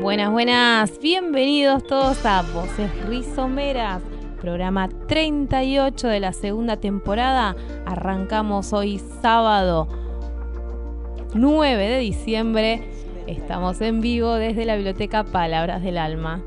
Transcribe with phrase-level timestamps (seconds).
[0.00, 4.02] Buenas, buenas, bienvenidos todos a Voces Rizomeras,
[4.40, 7.56] programa 38 de la segunda temporada.
[7.86, 9.88] Arrancamos hoy sábado
[11.34, 12.82] 9 de diciembre.
[13.26, 16.42] Estamos en vivo desde la biblioteca Palabras del Alma.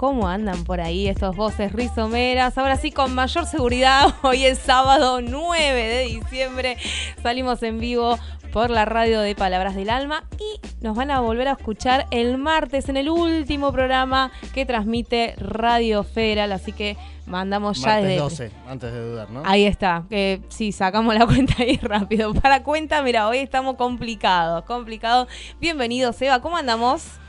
[0.00, 2.56] ¿Cómo andan por ahí estos voces rizomeras?
[2.56, 6.78] Ahora sí, con mayor seguridad, hoy es sábado 9 de diciembre.
[7.22, 8.18] Salimos en vivo
[8.50, 12.38] por la radio de Palabras del Alma y nos van a volver a escuchar el
[12.38, 16.50] martes en el último programa que transmite Radio Federal.
[16.52, 18.20] Así que mandamos ya Martes desde.
[18.22, 19.42] 12, antes de dudar, ¿no?
[19.44, 22.32] Ahí está, que sí, sacamos la cuenta ahí rápido.
[22.32, 25.28] Para cuenta, mira, hoy estamos complicados, complicados.
[25.60, 27.20] Bienvenidos, Eva, ¿cómo andamos?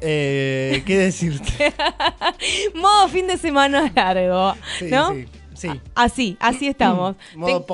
[0.00, 1.72] Eh, ¿Qué decirte?
[2.74, 5.12] Modo fin de semana largo, Sí, ¿no?
[5.14, 5.68] sí, sí.
[5.94, 7.16] Así, así estamos.
[7.34, 7.66] Modo Ten-.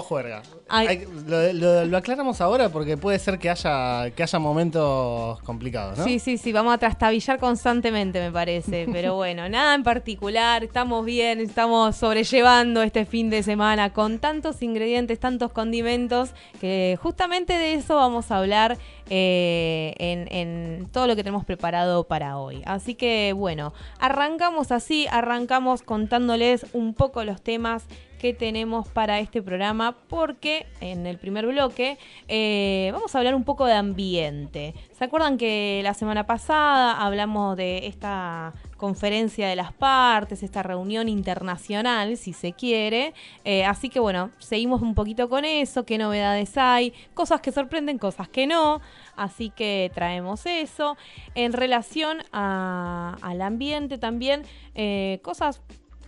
[0.74, 5.98] Hay- Lo, lo- lo aclaramos ahora porque puede ser que haya, que haya momentos complicados,
[5.98, 6.04] ¿no?
[6.04, 8.86] Sí, sí, sí, vamos a trastabillar constantemente, me parece.
[8.92, 14.62] Pero bueno, nada en particular, estamos bien, estamos sobrellevando este fin de semana con tantos
[14.62, 18.78] ingredientes, tantos condimentos, que justamente de eso vamos a hablar
[19.10, 22.62] eh, en, en todo lo que tenemos preparado para hoy.
[22.64, 27.84] Así que bueno, arrancamos así, arrancamos contándoles un poco los temas
[28.22, 33.42] que tenemos para este programa porque en el primer bloque eh, vamos a hablar un
[33.42, 34.76] poco de ambiente.
[34.92, 41.08] ¿Se acuerdan que la semana pasada hablamos de esta conferencia de las partes, esta reunión
[41.08, 43.12] internacional, si se quiere?
[43.44, 47.98] Eh, así que bueno, seguimos un poquito con eso, qué novedades hay, cosas que sorprenden,
[47.98, 48.80] cosas que no.
[49.16, 50.96] Así que traemos eso.
[51.34, 54.44] En relación al ambiente también,
[54.76, 55.60] eh, cosas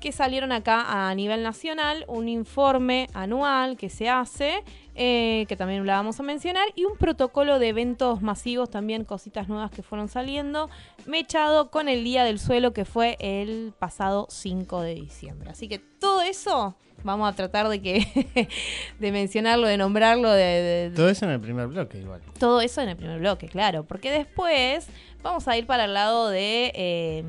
[0.05, 4.63] que salieron acá a nivel nacional, un informe anual que se hace,
[4.95, 9.49] eh, que también la vamos a mencionar, y un protocolo de eventos masivos, también cositas
[9.49, 10.69] nuevas que fueron saliendo,
[11.07, 15.49] mechado con el Día del Suelo que fue el pasado 5 de diciembre.
[15.49, 18.49] Así que todo eso vamos a tratar de que
[18.99, 22.21] de mencionarlo, de nombrarlo, de, de- Todo eso en el primer bloque igual.
[22.39, 24.89] todo eso en el primer bloque, claro, porque después
[25.23, 27.25] vamos a ir para el lado de eh,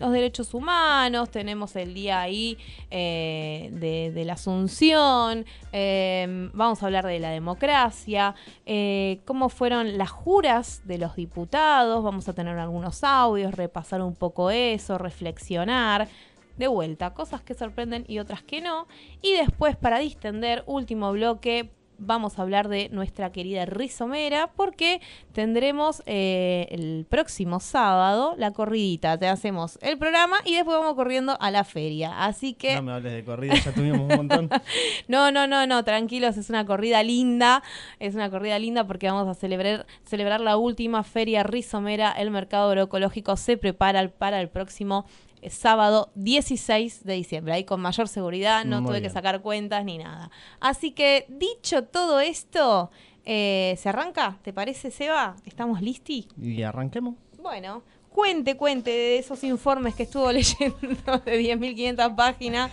[0.00, 2.58] los derechos humanos, tenemos el día ahí
[2.90, 8.34] eh, de, de la Asunción, eh, vamos a hablar de la democracia,
[8.64, 14.14] eh, cómo fueron las juras de los diputados, vamos a tener algunos audios, repasar un
[14.16, 16.08] poco eso, reflexionar.
[16.56, 18.86] De vuelta, cosas que sorprenden y otras que no.
[19.22, 25.00] Y después, para distender, último bloque, vamos a hablar de nuestra querida Rizomera porque
[25.32, 29.18] tendremos eh, el próximo sábado la corridita.
[29.18, 32.24] Te hacemos el programa y después vamos corriendo a la feria.
[32.24, 34.50] Así que No me hables de corrida, ya tuvimos un montón.
[35.08, 37.62] no, no, no, no, tranquilos, es una corrida linda,
[37.98, 42.68] es una corrida linda porque vamos a celebrar, celebrar la última feria rizomera, el mercado
[42.68, 45.06] agroecológico se prepara para el próximo
[45.50, 49.98] sábado 16 de diciembre, ahí con mayor seguridad, no Muy tuve que sacar cuentas ni
[49.98, 50.30] nada.
[50.60, 52.90] Así que dicho todo esto,
[53.24, 54.38] eh, ¿se arranca?
[54.42, 55.36] ¿Te parece, Seba?
[55.44, 56.26] ¿Estamos listos?
[56.40, 57.14] Y arranquemos.
[57.42, 60.76] Bueno, cuente, cuente de esos informes que estuvo leyendo
[61.24, 62.70] de 10.500 páginas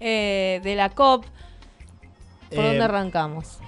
[0.00, 1.24] eh, de la COP.
[2.50, 3.58] ¿Por Eh, dónde arrancamos?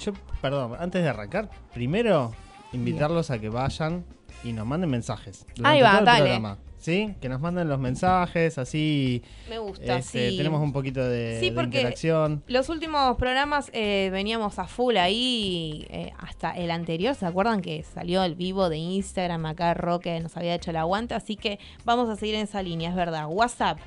[0.00, 2.32] Yo, perdón, antes de arrancar, primero
[2.72, 4.04] invitarlos a que vayan
[4.44, 5.46] y nos manden mensajes.
[5.64, 6.20] Ahí va, dale.
[6.20, 7.14] programa, ¿Sí?
[7.20, 10.36] Que nos manden los mensajes, así Me gusta, este, sí.
[10.38, 12.42] tenemos un poquito de, Sí, de porque- interacción.
[12.46, 17.82] Los últimos programas eh, veníamos a full ahí, eh, hasta el anterior, ¿se acuerdan que
[17.82, 21.14] salió el vivo de Instagram acá Roque nos había hecho el aguante?
[21.14, 23.26] Así que vamos a seguir en esa línea, es verdad.
[23.28, 23.78] WhatsApp,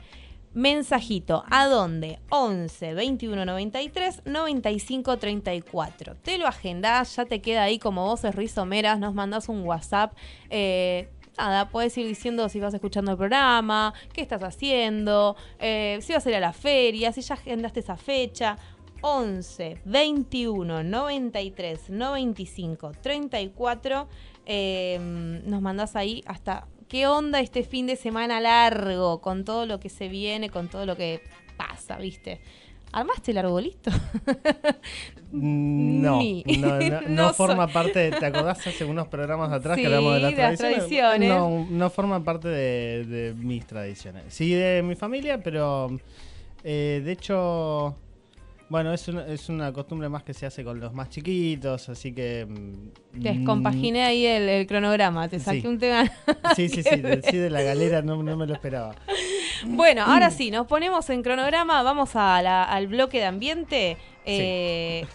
[0.53, 2.19] mensajito, ¿a dónde?
[2.29, 6.15] 11 21 93 95 34.
[6.17, 10.13] Te lo agendás, ya te queda ahí como voces rizomeras, nos mandás un WhatsApp.
[10.49, 16.13] eh, Nada, puedes ir diciendo si vas escuchando el programa, qué estás haciendo, eh, si
[16.13, 18.57] vas a ir a la feria, si ya agendaste esa fecha,
[19.01, 24.07] 11 21 93 95 34.
[24.45, 24.99] eh,
[25.45, 29.89] nos mandás ahí hasta qué onda este fin de semana largo, con todo lo que
[29.89, 31.21] se viene, con todo lo que
[31.57, 32.41] pasa, ¿viste?
[32.93, 33.91] ¿Armaste el arbolito?
[35.33, 36.43] Mm, No, Ni.
[36.43, 39.87] no, no, No no forma soy- parte, ¿te acordás hace unos programas atrás Sí, que
[39.87, 40.87] hablamos de las de las tradiciones?
[40.89, 41.29] tradiciones.
[41.29, 44.25] No, no forma parte de, de mis tradiciones.
[44.27, 45.89] Sí, de mi familia, pero
[46.65, 47.95] eh, de hecho,
[48.71, 52.13] bueno, es una, es una costumbre más que se hace con los más chiquitos, así
[52.13, 52.45] que...
[52.49, 55.67] mm, Descompaginé ahí el, el cronograma, te saqué Sí.
[55.67, 56.03] un tema.
[56.05, 56.09] mm,
[56.55, 58.95] Sí, sí, sí, de, sí, de la galera no, no me lo esperaba.
[59.65, 63.97] Bueno, ahora sí, nos ponemos en cronograma, vamos a la- al bloque de ambiente.
[64.25, 65.05] Eh,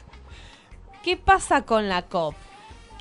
[1.02, 2.34] ¿Qué pasa con la COP?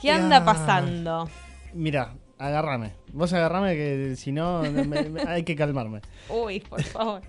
[0.01, 1.29] ¿Qué anda pasando?
[1.73, 2.93] Mira, agárrame.
[3.13, 6.01] Vos agárrame que si no me- me- hay que calmarme.
[6.29, 7.21] Uy, por favor.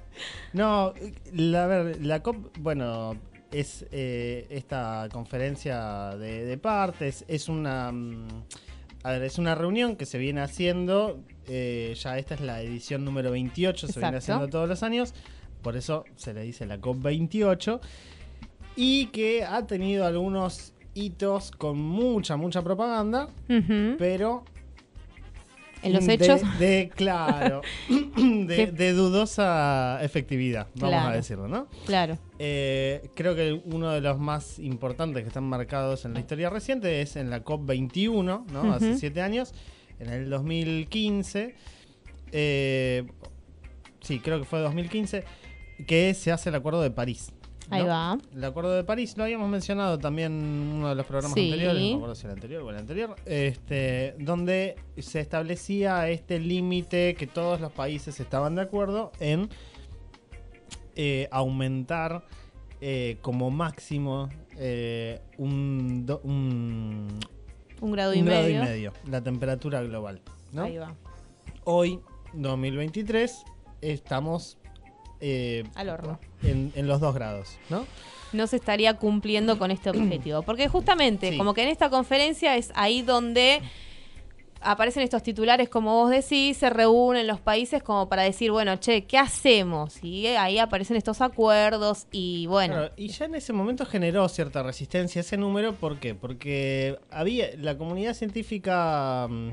[0.53, 0.93] No,
[1.33, 3.17] la, a ver, la COP, bueno,
[3.53, 8.27] es eh, esta conferencia de, de partes, es una, mm,
[9.05, 13.05] a ver, es una reunión que se viene haciendo, eh, ya esta es la edición
[13.05, 15.15] número 28, se viene haciendo todos los años,
[15.63, 17.81] por eso se le dice la COP 28,
[18.75, 23.29] y que ha tenido algunos hitos con mucha, mucha propaganda,
[23.99, 24.45] pero
[25.87, 26.41] En los de- hechos.
[26.59, 27.63] De, claro.
[28.17, 31.09] De, dudosa efectividad, vamos Claro.
[31.11, 31.69] a decirlo, ¿no?
[31.87, 32.19] Claro.
[32.39, 37.01] Eh, creo que uno de los más importantes que están marcados en la historia reciente
[37.03, 38.73] es en la COP21, ¿no?
[38.73, 39.55] Hace siete años,
[39.99, 41.55] en el 2015.
[42.33, 43.05] eh,
[44.01, 45.25] sí, creo que fue 2015,
[45.87, 47.33] que se hace el Acuerdo de París.
[47.69, 47.77] ¿No?
[47.77, 48.19] Ahí va.
[48.35, 51.45] El Acuerdo de París lo habíamos mencionado también en uno de los programas Sí.
[51.53, 56.39] anteriores, no me acuerdo si el anterior o el anterior, este, donde se establecía este
[56.39, 59.49] límite que todos los países estaban de acuerdo en
[60.95, 62.25] eh, aumentar
[62.81, 67.09] eh, como máximo eh, un, do- un,
[67.81, 68.63] Un grado y un grado medio.
[68.63, 70.21] y medio la temperatura global.
[70.53, 70.63] ¿no?
[70.63, 70.95] Ahí va.
[71.65, 72.01] Hoy,
[72.35, 73.45] 2023,
[73.81, 74.57] estamos
[75.21, 76.19] eh, Al horno.
[76.43, 77.87] en, en los dos grados, ¿no?
[78.33, 80.43] No se estaría cumpliendo con este objetivo.
[80.43, 81.39] Porque justamente, Sí.
[81.39, 83.63] como que en esta conferencia es ahí donde
[84.61, 89.05] aparecen estos titulares, como vos decís, se reúnen los países como para decir, bueno, che,
[89.05, 90.03] ¿qué hacemos?
[90.03, 92.75] Y ahí aparecen estos acuerdos y bueno.
[92.75, 96.15] Claro, y ya en ese momento generó cierta resistencia ese número, ¿por qué?
[96.17, 99.51] Porque había la comunidad científica mm,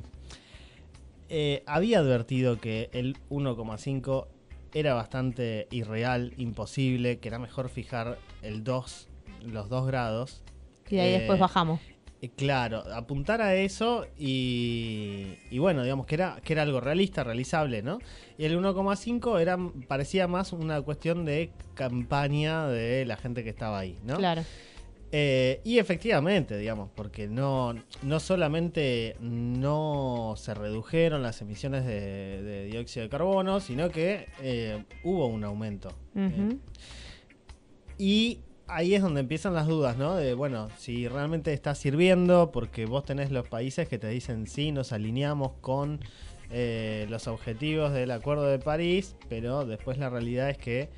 [1.30, 4.28] eh, había advertido que el 1,5
[4.74, 9.08] era bastante irreal, imposible, que era mejor fijar el 2,
[9.46, 10.42] los 2 grados.
[10.90, 11.80] y de ahí Eh, después bajamos.
[12.22, 17.24] eh, Claro, apuntar a eso y, y bueno, digamos que era, que era algo realista,
[17.24, 18.00] realizable, ¿no?
[18.38, 23.80] Y el 1,5 era, parecía más una cuestión de campaña de la gente que estaba
[23.80, 24.18] ahí, ¿no?
[24.18, 24.44] Claro.
[25.16, 32.66] Eh, y efectivamente, digamos, porque no, no solamente no se redujeron las emisiones de, de
[32.66, 35.90] dióxido de carbono, sino que eh, hubo un aumento.
[36.16, 36.58] Eh,
[38.00, 40.16] y ahí es donde empiezan las dudas, ¿no?
[40.16, 44.72] De, bueno, si realmente está sirviendo, porque vos tenés los países que te dicen, sí,
[44.72, 46.00] nos alineamos con
[46.50, 50.90] los objetivos del Acuerdo de París, pero después la realidad es que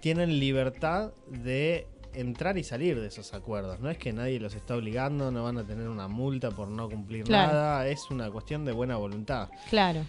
[0.00, 3.78] tienen libertad de entrar y salir de esos acuerdos.
[3.80, 6.88] No es que nadie los está obligando, no van a tener una multa por no
[6.88, 7.52] cumplir Claro.
[7.52, 9.48] nada, es una cuestión de buena voluntad.
[9.68, 10.04] Claro.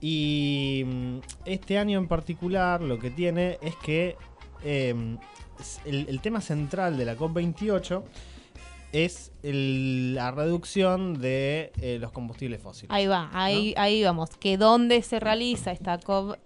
[0.00, 4.16] Y mm, este año en particular lo que tiene es que
[4.62, 4.94] eh,
[5.60, 8.02] s- el, el tema central de la COP28
[8.92, 12.90] es el- la reducción de eh, los combustibles fósiles.
[12.90, 14.30] Ahí va, ahí, ahí vamos.
[14.38, 16.36] Que dónde se realiza esta COP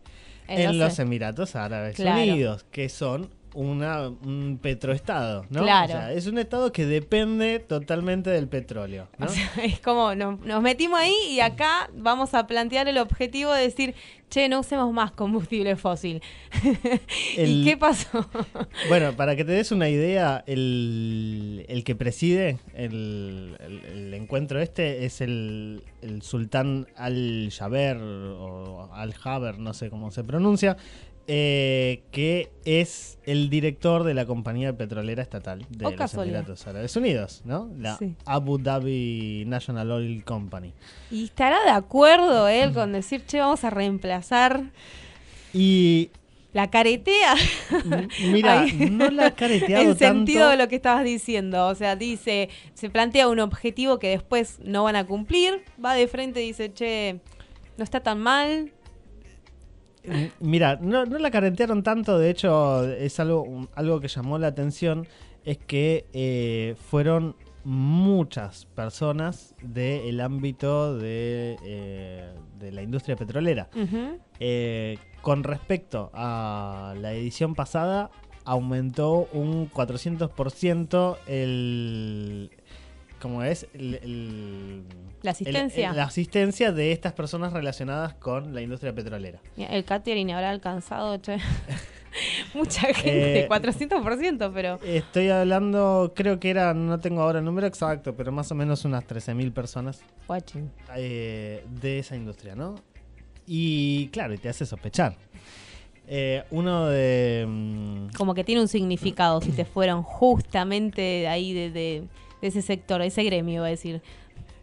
[0.48, 2.20] en los- los Emiratos Árabes Claro.
[2.20, 3.28] Unidos, que son
[3.58, 5.62] una, un petroestado, ¿no?
[5.62, 5.86] Claro.
[5.86, 9.26] O sea, es un estado que depende totalmente del petróleo, ¿no?
[9.26, 13.52] O sea, es como nos, nos metimos ahí y acá vamos a plantear el objetivo
[13.52, 13.94] de decir,
[14.30, 16.22] che, no usemos más combustible fósil.
[17.36, 18.28] El- ¿Y qué pasó?
[18.88, 25.04] Bueno, para que te des una idea, el, el que preside el, el- encuentro este
[25.04, 30.76] es el, el sultán Al-Jaber o Al-Jaber, no sé cómo se pronuncia,
[31.30, 36.38] eh, que es el director de la compañía petrolera estatal de Oh, los casualidad.
[36.40, 37.70] Emiratos Árabes Unidos, ¿no?
[37.78, 38.14] La Sí.
[38.24, 40.72] Abu Dhabi National Oil Company.
[41.10, 44.62] ¿Y estará de acuerdo él con decir, che, vamos a reemplazar
[45.52, 46.10] Y
[46.54, 47.34] la caretea?
[48.32, 50.50] mira, no la ha careteado en sentido tanto.
[50.50, 51.66] de lo que estabas diciendo.
[51.68, 56.08] O sea, dice, se plantea un objetivo que después no van a cumplir, va de
[56.08, 57.20] frente y dice, che,
[57.76, 58.72] no está tan mal.
[60.40, 65.06] Mira, no, no la carentearon tanto, de hecho es algo, algo que llamó la atención,
[65.44, 73.68] es que eh, fueron muchas personas del ámbito de, eh, de la industria petrolera.
[74.40, 78.10] Eh, con respecto a la edición pasada,
[78.44, 82.50] aumentó un 400% el...
[83.20, 83.66] ¿Cómo es?
[83.74, 84.82] El- el-
[85.22, 85.90] La asistencia.
[85.90, 89.40] el- la asistencia de estas personas relacionadas con la industria petrolera.
[89.56, 91.38] El catering habrá alcanzado, che.
[92.54, 94.80] Mucha gente, Eh, 400%, pero.
[94.82, 98.84] Estoy hablando, creo que era, no tengo ahora el número exacto, pero más o menos
[98.84, 100.70] unas 13.000 personas Watching.
[100.96, 102.76] eh, de esa industria, ¿no?
[103.46, 105.16] Y claro, y te hace sospechar.
[106.06, 107.44] Eh, uno de...
[107.46, 112.04] mm, Como que tiene un significado si te fueron justamente de ahí, de, de-
[112.40, 114.02] de ese sector, de ese gremio, iba a decir.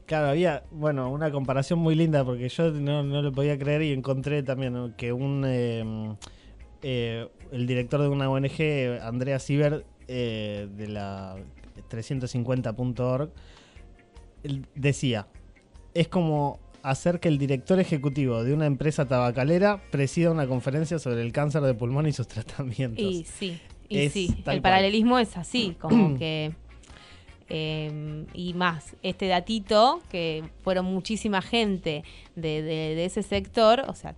[0.05, 3.91] Claro, había, bueno, una comparación muy linda porque yo no, no lo podía creer y
[3.91, 6.15] encontré también que un eh,
[6.83, 11.35] eh, el director de una ONG, Andrea Sieber, eh, de la
[11.89, 13.31] 350.org,
[14.43, 15.27] él decía,
[15.95, 21.23] es como hacer que el director ejecutivo de una empresa tabacalera presida una conferencia sobre
[21.23, 23.03] el cáncer de pulmón y sus tratamientos.
[23.03, 24.35] Y sí, y Es sí.
[24.37, 24.61] El cual.
[24.61, 26.53] paralelismo es así, como que.
[27.49, 32.03] Eh, y más, este datito, que fueron muchísima gente
[32.35, 34.15] de, ese sector, o sea,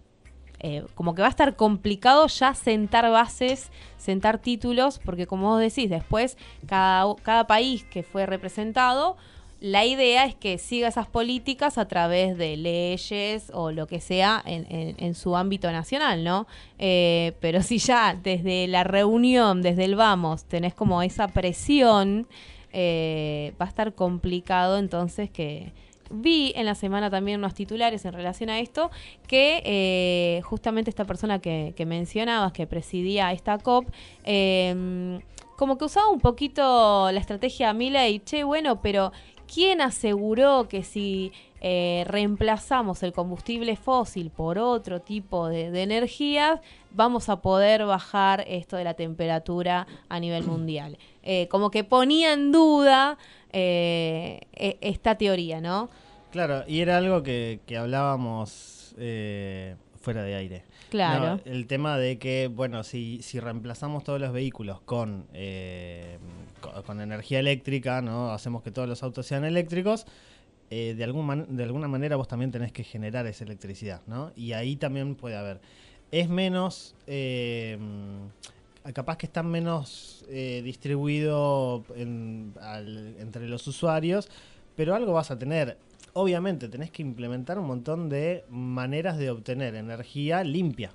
[0.60, 5.60] eh, como que va a estar complicado ya sentar bases, sentar títulos, porque como vos
[5.60, 9.18] decís, después cada, cada país que fue representado,
[9.60, 14.44] la idea es que siga esas políticas a través de leyes o lo que sea
[14.46, 16.46] en su ámbito nacional, ¿no?
[16.78, 22.28] Eh, pero si ya desde la reunión, desde el vamos, tenés como esa presión,
[22.80, 25.74] eh, va a estar complicado entonces que...
[26.10, 28.92] Vi en la semana también unos titulares en relación a esto,
[29.28, 33.90] que eh, justamente esta persona que, mencionabas, que presidía esta COP,
[34.24, 35.20] eh,
[35.58, 39.12] como que usaba un poquito la estrategia Mila y, che, bueno, pero
[39.54, 47.28] ¿quién aseguró que si eh, reemplazamos el combustible fósil por otro tipo de energías, vamos
[47.28, 50.98] a poder bajar esto de la temperatura a nivel mundial?
[51.30, 53.18] Eh, como que ponía en duda
[53.52, 55.90] eh, e- esta teoría, ¿no?
[56.32, 60.64] Claro, y era algo que, que hablábamos eh, fuera de aire.
[60.90, 61.36] Claro.
[61.36, 65.28] No, el tema de que, bueno, si, si reemplazamos todos los vehículos con,
[66.62, 68.32] co- con, energía eléctrica, ¿no?
[68.32, 70.06] Hacemos que todos los autos sean eléctricos,
[70.70, 74.32] de, algún man- de alguna manera vos también tenés que generar esa electricidad, ¿no?
[74.34, 75.60] Y ahí también puede haber.
[76.10, 76.96] Es menos...
[78.94, 84.30] capaz que está menos eh, distribuido en- al- entre los usuarios,
[84.76, 85.78] pero algo vas a tener.
[86.14, 90.92] Obviamente tenés que implementar un montón de maneras de obtener energía limpia.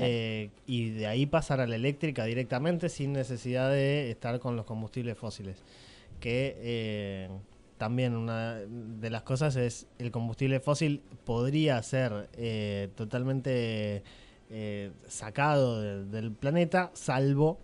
[0.00, 4.64] Eh, y de ahí pasar a la eléctrica directamente sin necesidad de estar con los
[4.64, 5.56] combustibles fósiles.
[6.20, 7.28] Que eh,
[7.78, 14.04] también una de las cosas es el combustible fósil podría ser eh, totalmente
[14.50, 17.58] eh, sacado de- del planeta, salvo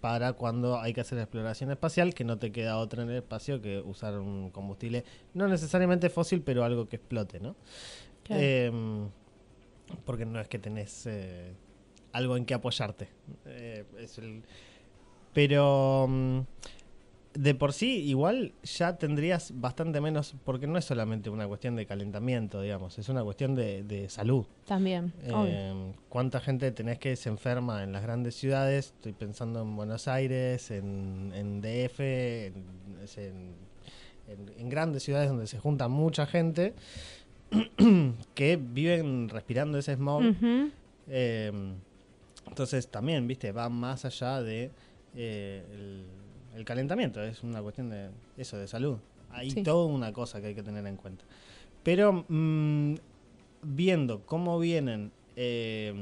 [0.00, 3.62] para cuando hay que hacer exploración espacial, que no te queda otra en el espacio
[3.62, 7.56] que usar un combustible, no necesariamente fósil, pero algo que explote, ¿no?
[8.22, 8.42] Claro.
[8.42, 9.08] Em,
[10.04, 11.54] porque no es que tenés eh,
[12.12, 13.08] algo en que apoyarte.
[13.46, 14.42] Eh, es el-
[15.32, 16.40] Pero mm,
[17.34, 21.84] de por sí, igual ya tendrías bastante menos, porque no es solamente una cuestión de
[21.84, 24.46] calentamiento, digamos, es una cuestión de, de salud.
[24.66, 25.12] También.
[25.22, 28.86] Eh, ¿Cuánta gente tenés que se enferma en las grandes ciudades?
[28.96, 32.54] Estoy pensando en Buenos Aires, en, en DF, en,
[34.56, 36.74] en- grandes ciudades donde se junta mucha gente
[38.34, 40.22] que viven respirando ese smog.
[41.08, 41.52] Eh,
[42.46, 44.70] entonces también, viste, va más allá de
[45.16, 46.04] eh, el,
[46.54, 48.98] el calentamiento, es una cuestión de eso, de salud.
[49.30, 49.62] Hay Sí.
[49.62, 51.24] toda una cosa que hay que tener en cuenta.
[51.82, 52.94] Pero mm,
[53.62, 55.92] viendo cómo vienen eh,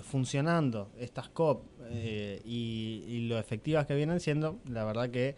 [0.00, 5.34] funcionando estas COP eh, y, y lo efectivas que vienen siendo, la verdad que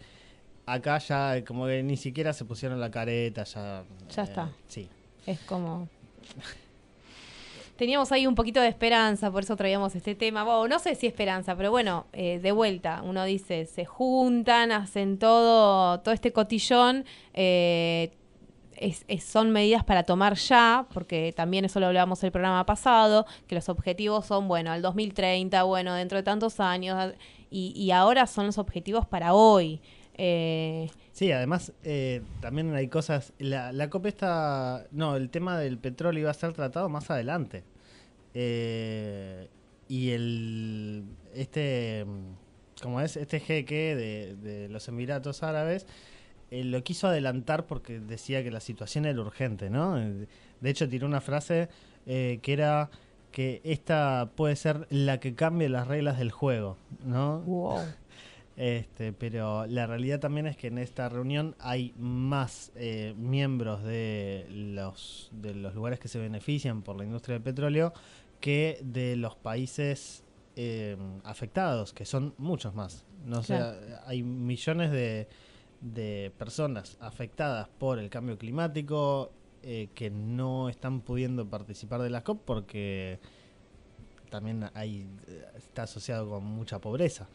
[0.67, 3.83] acá ya como que ni siquiera se pusieron la careta, ya...
[4.15, 4.51] Ya eh, está.
[4.67, 4.87] Sí.
[5.25, 5.89] Es como.
[7.79, 10.43] Teníamos ahí un poquito de esperanza, por eso traíamos este tema.
[10.67, 16.01] No sé si esperanza, pero bueno, eh, de vuelta, uno dice, se juntan, hacen todo,
[16.01, 17.05] todo este cotillón.
[17.33, 18.11] eh,
[18.75, 23.25] es- es- son medidas para tomar ya, porque también eso lo hablábamos el programa pasado,
[23.47, 27.13] que los objetivos son, bueno, al 2030, bueno, dentro de tantos años,
[27.49, 29.81] y, y ahora son los objetivos para hoy.
[30.15, 33.33] Eh, Sí, además eh, también hay cosas.
[33.39, 34.87] La, la COP está.
[34.91, 37.65] No, el tema del petróleo iba a ser tratado más adelante.
[38.33, 39.49] Eh,
[39.89, 41.03] y el
[41.35, 42.05] este
[42.81, 45.87] como es este jeque de, los Emiratos Árabes
[46.51, 49.95] eh, lo quiso adelantar porque decía que la situación era urgente, ¿no?
[49.97, 51.67] De hecho tiró una frase
[52.05, 52.91] eh, que era
[53.33, 57.41] que esta puede ser la que cambie las reglas del juego, ¿no?
[57.41, 57.79] Wow.
[58.61, 64.45] Este, pero la realidad también es que en esta reunión hay más eh, miembros de
[64.51, 67.93] los, de los lugares que se benefician por la industria del petróleo
[68.41, 70.25] que de los países
[70.57, 73.05] eh, afectados, que son muchos más.
[73.25, 73.79] No Claro.
[74.05, 75.29] hay millones de,
[75.79, 79.31] de personas afectadas por el cambio climático
[79.63, 83.19] eh, que no están pudiendo participar de las COP porque
[84.29, 87.29] también hay, eh, está asociado con mucha pobreza.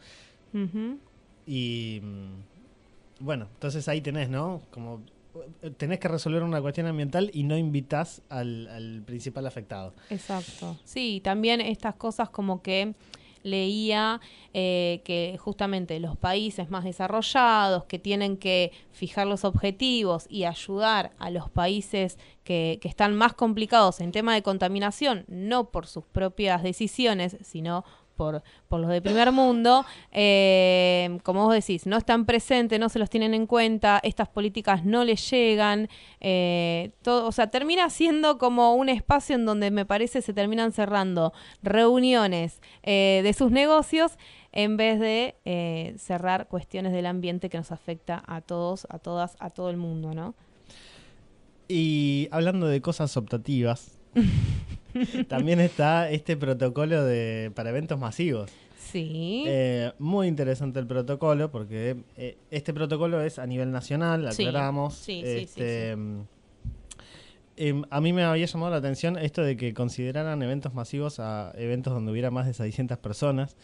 [0.53, 0.99] Ujú.
[1.45, 2.01] Y
[3.19, 4.61] bueno, entonces ahí tenés, ¿no?
[4.71, 5.01] Como
[5.77, 9.93] tenés que resolver una cuestión ambiental y no invitas al, al principal afectado.
[10.09, 10.77] Exacto.
[10.83, 12.93] Sí, también estas cosas como que
[13.45, 14.21] leía
[14.53, 21.11] eh, que justamente los países más desarrollados que tienen que fijar los objetivos y ayudar
[21.19, 26.05] a los países que, que están más complicados en tema de contaminación, no por sus
[26.05, 27.85] propias decisiones, sino
[28.15, 32.99] por, por los de primer mundo, eh, como vos decís, no están presentes, no se
[32.99, 35.89] los tienen en cuenta, estas políticas no les llegan,
[36.21, 40.71] eh, todo, o sea, termina siendo como un espacio en donde me parece se terminan
[40.71, 44.17] cerrando reuniones eh, de sus negocios
[44.51, 49.49] en vez de cerrar cuestiones del ambiente que nos afecta a todos, a todas, a
[49.49, 50.33] todo el mundo, ¿no?
[51.67, 53.94] Y hablando de cosas optativas,
[55.27, 58.51] también está este protocolo de, para eventos masivos.
[58.91, 59.43] Sí.
[59.47, 64.93] Eh, muy interesante el protocolo porque eh, este protocolo es a nivel nacional, aclaramos.
[64.95, 66.21] sí, sí, sí, Este, mm,
[67.57, 71.51] em, a mí me había llamado la atención esto de que consideraran eventos masivos a
[71.55, 73.57] eventos donde hubiera más de 600 personas.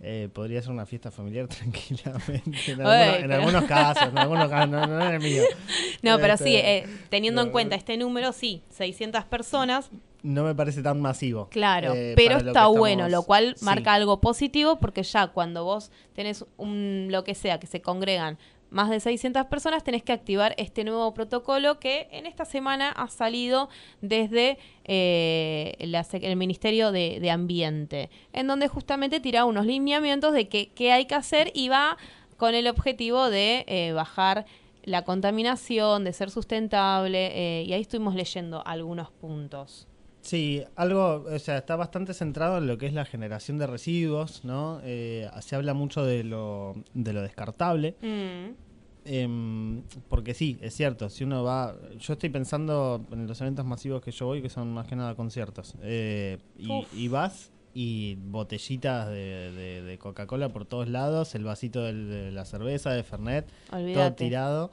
[0.00, 1.46] Eh, podría ser una fiesta familiar
[1.94, 2.72] tranquilamente.
[2.72, 5.42] En, algunos, en pero- algunos casos, en algunos casos, no, no en el mío.
[6.02, 9.90] no, pero Este, sí, eh, teniendo en cuenta este número, sí, 600 personas,
[10.22, 11.48] No me parece tan masivo.
[11.50, 13.64] Claro, eh, pero está bueno, lo cual sí.
[13.64, 18.38] marca algo positivo porque ya cuando vos tenés un lo que sea, que se congregan
[18.74, 23.08] más de 600 personas, tenés que activar este nuevo protocolo que en esta semana ha
[23.08, 23.68] salido
[24.02, 30.48] desde eh, la el Ministerio de, de Ambiente, en donde justamente tira unos lineamientos de
[30.48, 31.96] qué qué hay que hacer y va
[32.36, 34.44] con el objetivo de eh, bajar
[34.82, 39.86] la contaminación, de ser sustentable, eh, y ahí estuvimos leyendo algunos puntos.
[40.20, 44.42] Sí, algo, o sea, está bastante centrado en lo que es la generación de residuos,
[44.42, 44.80] ¿no?
[44.82, 48.63] Eh, se habla mucho de lo, de lo descartable, Mm.
[49.04, 54.02] Em, porque sí, es cierto, si uno va, yo estoy pensando en los eventos masivos
[54.02, 59.08] que yo voy, que son más que nada conciertos, eh, y, y vas y botellitas
[59.08, 63.46] de, de- de Coca-Cola por todos lados, el vasito de la cerveza, de Fernet,
[63.92, 64.70] todo tirado.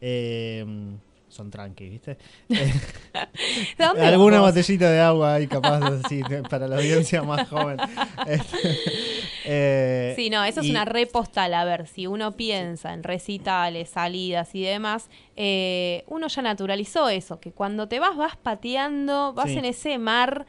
[0.00, 0.98] Em,
[1.30, 2.18] son tranqui, ¿viste?
[2.48, 2.70] ¿De
[3.78, 7.78] dónde Alguna botellita de agua ahí, capaz, así, para la audiencia más joven.
[8.26, 8.58] Este,
[9.44, 11.54] eh, Sí, no, eso es una repostal.
[11.54, 17.40] A ver, si uno piensa en recitales, salidas y demás, eh, uno ya naturalizó eso,
[17.40, 19.58] que cuando te vas, vas pateando, vas Sí.
[19.58, 20.46] en ese mar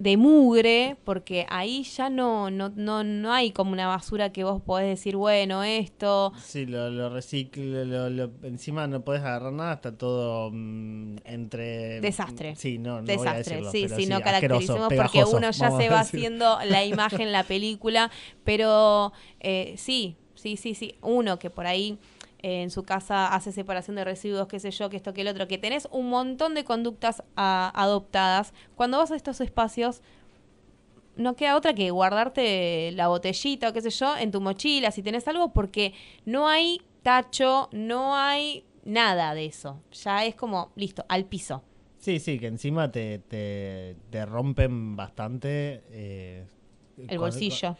[0.00, 4.62] de mugre, porque ahí ya no, no, no, no hay como una basura que vos
[4.62, 6.32] podés decir, bueno, esto...
[6.42, 12.00] Sí, lo, lo reciclo, lo, lo- encima no podés agarrar nada, está todo mm, entre...
[12.00, 12.56] Desastre.
[12.56, 15.70] Sí, no, no voy a Desastre, decirlo, sí, pero sí, no caractericemos porque uno ya
[15.70, 18.10] se va haciendo la imagen, la película,
[18.42, 21.98] pero eh, sí, sí, sí, sí, uno que por ahí
[22.42, 25.28] eh, en su casa hace separación de residuos, qué sé yo, que esto, que el
[25.28, 30.02] otro, que tenés un montón de conductas a- adoptadas, cuando vas a estos espacios
[31.16, 35.02] no queda otra que guardarte la botellita o qué sé yo en tu mochila si
[35.02, 35.92] tenés algo porque
[36.24, 39.80] no hay tacho, no hay nada de eso.
[39.92, 41.62] Ya es como, listo, al piso.
[41.98, 45.82] Sí, sí, que encima te, te, te rompen bastante...
[45.90, 46.46] eh,
[46.96, 47.76] El con- bolsillo.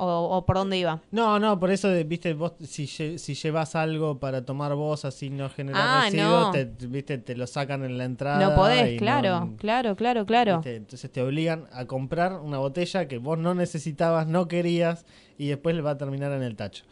[0.00, 1.00] O, o por dónde iba.
[1.10, 5.28] No, no, por eso, viste, vos si, lle- si llevas algo para tomar vos así
[5.28, 6.50] no generar Ah, residuos, no.
[6.52, 8.38] te, viste, te lo sacan en la entrada.
[8.48, 10.58] No podés, claro, no- claro, claro, claro.
[10.58, 10.76] ¿viste?
[10.76, 15.04] Entonces te obligan a comprar una botella que vos no necesitabas, no querías,
[15.36, 16.84] y después le va a terminar en el tacho.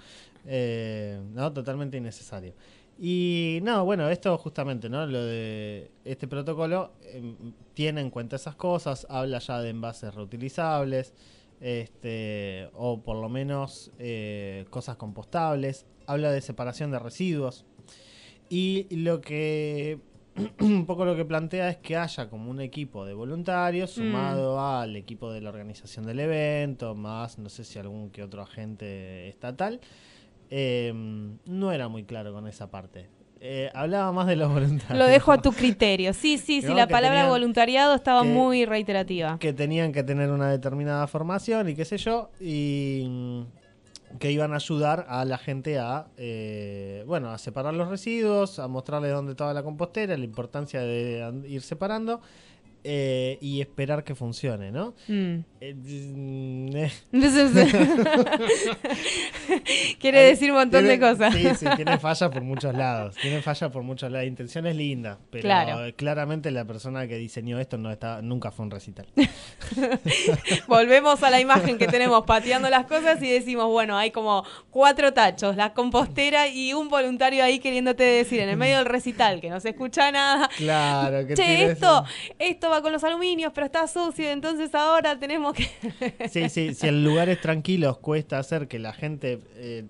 [0.45, 2.55] Eh, no, totalmente innecesario.
[2.99, 5.05] Y no, bueno, esto justamente, ¿no?
[5.07, 7.37] Lo de este protocolo em,
[7.75, 11.13] tiene en cuenta esas cosas, habla ya de envases reutilizables,
[11.61, 17.65] este, o por lo menos eh, cosas compostables, habla de separación de residuos.
[18.49, 20.01] Y lo que
[20.61, 24.97] un poco lo que plantea es que haya como un equipo de voluntarios sumado al
[24.97, 29.81] equipo de la organización del evento, más no sé si algún que otro agente estatal.
[30.51, 30.93] Eh,
[31.47, 33.16] no era muy claro con esa parte.
[33.41, 34.99] Eh, hablaba más de los voluntarios.
[34.99, 36.13] Lo dejo a tu criterio.
[36.15, 39.39] Sí, sí, sí, la que palabra tenían voluntariado estaba que- muy reiterativa.
[39.39, 43.43] que tenían que tener una determinada formación y qué sé yo, y mm,
[44.19, 48.69] que iban a ayudar a la gente a, eh, bueno, a separar los residuos, a
[48.69, 52.21] mostrarles dónde estaba la compostera, la importancia de ir separando
[52.89, 54.95] eh, y esperar que funcione, ¿no?
[55.09, 55.39] Mm.
[55.61, 56.93] Eh, mm, eh,
[60.01, 61.35] quiere decir un montón de cosas.
[61.35, 63.17] Sí, sí, tiene fallas por muchos lados.
[63.21, 64.23] Tiene fallas por muchos lados.
[64.25, 65.93] La intención es linda, pero Claro.
[65.97, 69.07] claramente la persona que diseñó esto no está, nunca fue un recital.
[70.69, 75.13] Volvemos a la imagen que tenemos pateando las cosas y decimos, bueno, hay como cuatro
[75.13, 79.51] tachos, la compostera y un voluntario ahí queriéndote decir en el medio del recital que
[79.51, 80.49] no se escucha nada.
[80.57, 82.05] Claro, que Che, esto,
[82.39, 85.69] esto va con los aluminios, pero está sucio, entonces ahora tenemos que...
[86.29, 89.85] Sí, sí, si en lugares tranquilos cuesta hacer que la gente eh,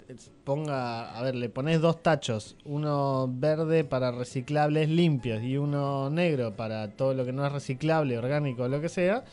[0.45, 6.55] ponga, a ver, le pones dos tachos, uno verde para reciclables limpios y uno negro
[6.55, 9.25] para todo lo que no es reciclable, orgánico, lo que sea,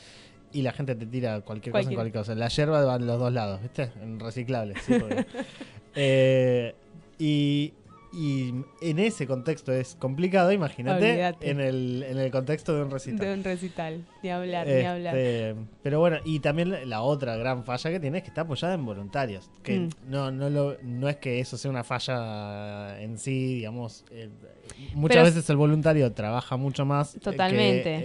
[0.52, 2.36] y la gente te tira cualquier, cosa en Cualquier- cosa.
[2.36, 3.92] La hierba va en los dos lados, ¿viste?
[4.02, 5.26] En reciclables, sí, porque-
[5.96, 6.74] Eh,
[7.20, 7.72] y,
[8.14, 13.20] y en ese contexto es complicado, imagínate, en el, en el contexto de un recital.
[13.28, 15.16] De un recital, ni hablar, ni Este, hablar.
[15.82, 18.86] Pero bueno, y también la- otra gran falla que tiene es que está apoyada en
[18.86, 19.50] voluntarios.
[19.64, 19.90] Que Mm.
[20.10, 24.06] no, no, lo, no es que eso sea una falla en sí, digamos.
[24.12, 24.30] eh,
[24.94, 27.16] muchas Pero- veces el voluntario trabaja mucho más.
[27.16, 27.84] eh, Totalmente.
[27.84, 28.02] Que,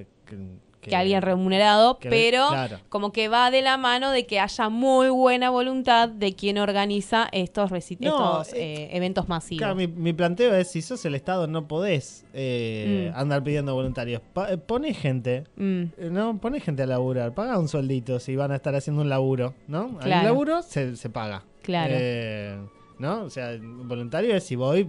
[0.00, 2.78] eh, que- que alguien remunerado, que- pero claro.
[2.88, 7.28] como que va de la mano de que haya muy buena voluntad de quien organiza
[7.32, 9.58] estos, No, estos eh, eh, eventos masivos.
[9.60, 13.18] Claro, mi, mi planteo es: si sos el Estado, no podés eh, Mm.
[13.18, 14.20] andar pidiendo voluntarios.
[14.32, 15.44] Pa- eh, poné gente.
[15.56, 19.08] Mm, No, poné gente a laburar, paga un sueldito si van a estar haciendo un
[19.08, 19.96] laburo, ¿no?
[19.98, 20.20] Claro.
[20.20, 21.44] un laburo, se, se paga.
[21.62, 21.94] Claro.
[21.96, 22.58] Eh,
[22.98, 23.22] ¿No?
[23.22, 24.88] O sea, voluntario es si voy.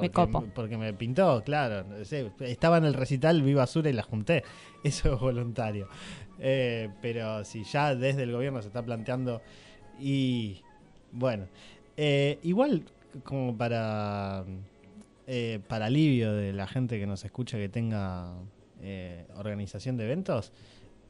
[0.00, 0.44] Porque, copo.
[0.54, 1.84] Porque me pintó, claro.
[2.40, 4.44] estaba en el recital, vi basura y la junté.
[4.84, 5.88] Eso es voluntario.
[6.38, 9.40] Eh, pero si ya desde el gobierno se está planteando.
[9.98, 10.60] Y.
[11.12, 11.46] Bueno.
[11.96, 12.84] eh, igual,
[13.24, 14.44] como para.
[15.26, 18.34] eh, para alivio de la gente que nos escucha que tenga
[19.36, 20.52] organización de eventos,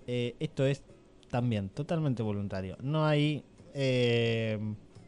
[0.07, 0.83] esto es
[1.29, 2.77] también totalmente voluntario.
[2.81, 3.44] No hay
[3.75, 4.59] eh,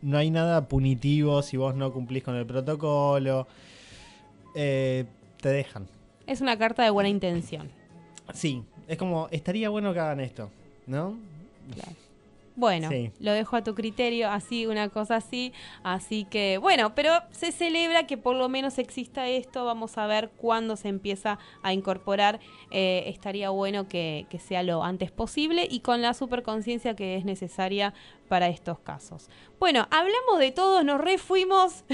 [0.02, 3.46] no hay nada punitivo si vos no cumplís con el protocolo.
[4.54, 5.04] Eh,
[5.40, 5.86] te dejan.
[6.26, 7.70] Es una carta de buena intención.
[8.34, 10.50] Sí, es como estaría bueno que hagan esto,
[10.86, 11.16] ¿no?
[12.56, 13.12] Bueno, Sí.
[13.20, 15.52] lo dejo a tu criterio, así, una cosa así.
[15.84, 19.64] Así que, bueno, pero se celebra que por lo menos exista esto.
[19.64, 22.40] Vamos a ver cuándo se empieza a incorporar.
[22.72, 27.24] Eh, estaría bueno que, que sea lo antes posible y con la superconciencia que es
[27.24, 27.94] necesaria
[28.28, 29.28] para estos casos.
[29.58, 31.84] Bueno, hablamos de todos, nos refuimos.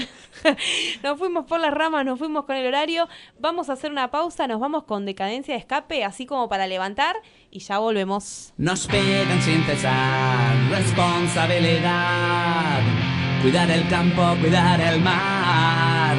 [1.03, 3.07] nos fuimos por las ramas, nos fuimos con el horario.
[3.39, 7.15] Vamos a hacer una pausa, nos vamos con decadencia de escape, así como para levantar,
[7.49, 8.53] y ya volvemos.
[8.57, 12.81] Nos piden sin cesar responsabilidad.
[13.41, 16.17] Cuidar el campo, cuidar el mar.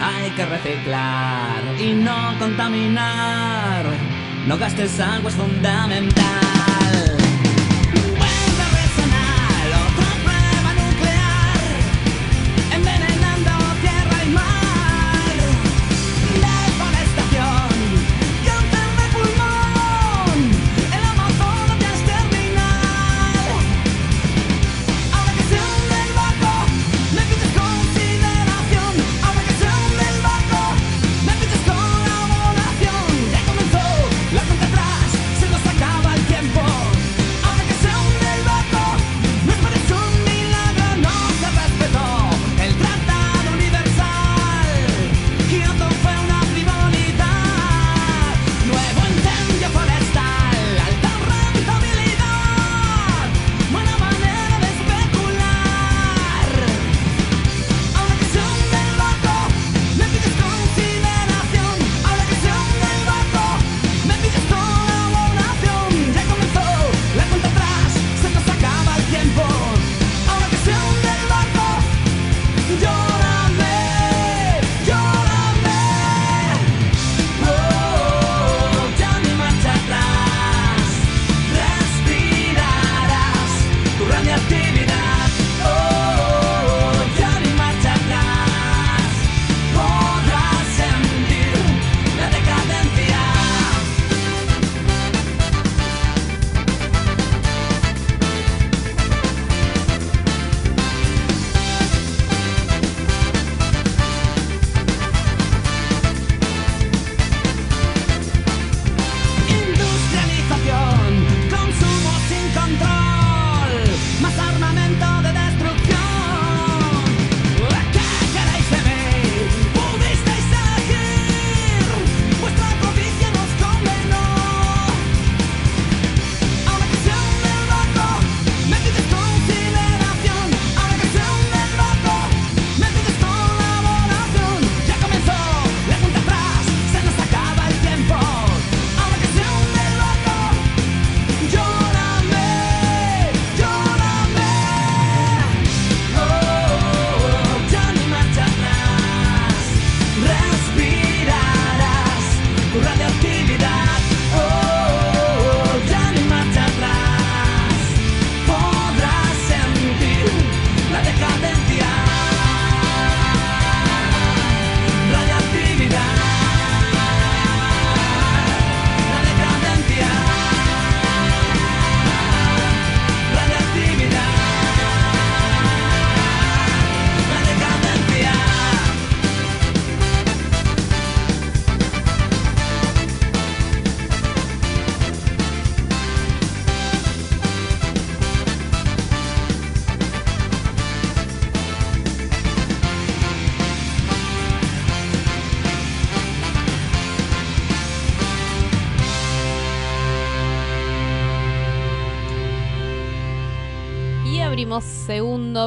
[0.00, 3.86] Hay que reciclar y no contaminar.
[4.46, 6.53] No gastes agua es fundamental.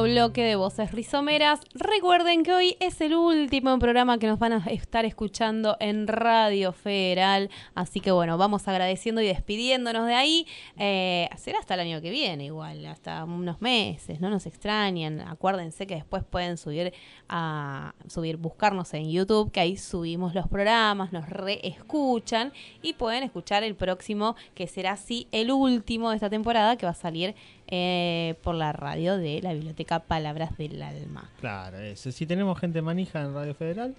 [0.02, 1.60] Bloque de Voces Rizomeras.
[1.74, 6.72] Recuerden que hoy es el último programa que nos van a estar escuchando en Radio
[6.72, 7.50] Federal.
[7.74, 10.46] Así que bueno, vamos agradeciendo y despidiéndonos de ahí.
[10.76, 15.20] Eh, será hasta el año que viene igual, hasta unos meses, no nos extrañen.
[15.20, 16.92] Acuérdense que después pueden subir
[17.28, 23.64] a subir, buscarnos en YouTube, que ahí subimos los programas, nos reescuchan y pueden escuchar
[23.64, 27.34] el próximo, que será así el último de esta temporada, que va a salir
[27.70, 31.30] eh, por la radio de la biblioteca Palabras del Alma.
[31.40, 32.10] Claro, eso.
[32.12, 33.94] Si tenemos gente manija en Radio Federal,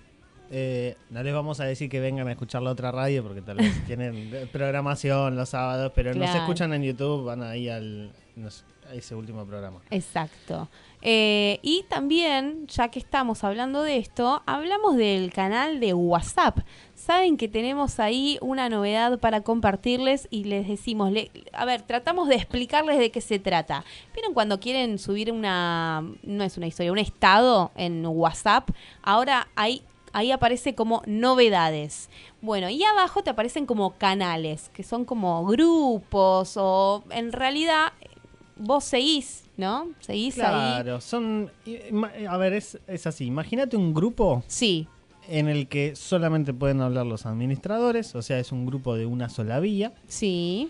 [0.51, 3.57] eh, no les vamos a decir que vengan a escuchar la otra radio porque tal
[3.57, 6.39] vez tienen programación los sábados, pero nos Claro.
[6.41, 9.81] escuchan en YouTube, van ahí al no sé, a ese último programa.
[9.89, 10.67] Exacto.
[11.01, 16.59] Eh, y también, ya que estamos hablando de esto, hablamos del canal de WhatsApp.
[16.95, 21.13] Saben que tenemos ahí una novedad para compartirles y les decimos,
[21.53, 23.85] a ver, tratamos de explicarles de qué se trata.
[24.13, 28.69] ¿Vieron cuando quieren subir una, no es una historia, un estado en WhatsApp?
[29.01, 29.81] Ahora hay
[30.13, 32.09] ahí aparece como novedades.
[32.41, 37.93] Bueno, y abajo te aparecen como canales, que son como grupos o en realidad
[38.59, 39.87] vos seguís, ¿no?
[39.99, 40.43] Seguís ahí.
[40.83, 41.51] Claro, son.
[41.65, 43.25] ima- A ver, es, es así.
[43.25, 44.87] Imagínate un grupo Sí,
[45.27, 49.29] en el que solamente pueden hablar los administradores, o sea, es un grupo de una
[49.29, 50.69] sola vía, sí.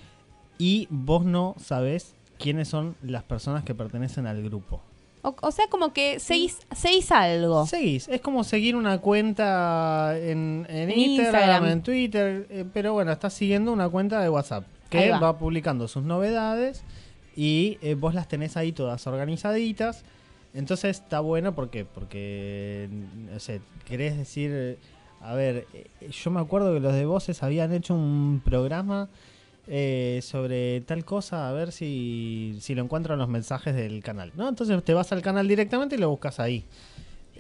[0.58, 4.82] y vos no sabés quiénes son las personas que pertenecen al grupo.
[5.22, 7.66] O, o sea, como que seguís, seguís algo.
[7.68, 11.66] Seguís, es como seguir una cuenta en, en En Instagram, Instagram.
[11.66, 15.20] en Twitter, eh, pero bueno, estás siguiendo una cuenta de WhatsApp que va.
[15.20, 15.38] va.
[15.38, 16.84] publicando sus novedades
[17.40, 20.04] y eh, vos las tenés ahí todas organizaditas.
[20.54, 22.90] Entonces está bueno porque, porque
[23.32, 24.78] no sé, querés decir, eh,
[25.22, 29.08] a ver, eh, yo me acuerdo que los de Voces habían hecho un programa
[30.22, 34.50] sobre tal cosa, a ver si, si lo encuentro en los mensajes del canal, ¿no?
[34.50, 36.66] Entonces te vas al canal directamente y lo buscas ahí.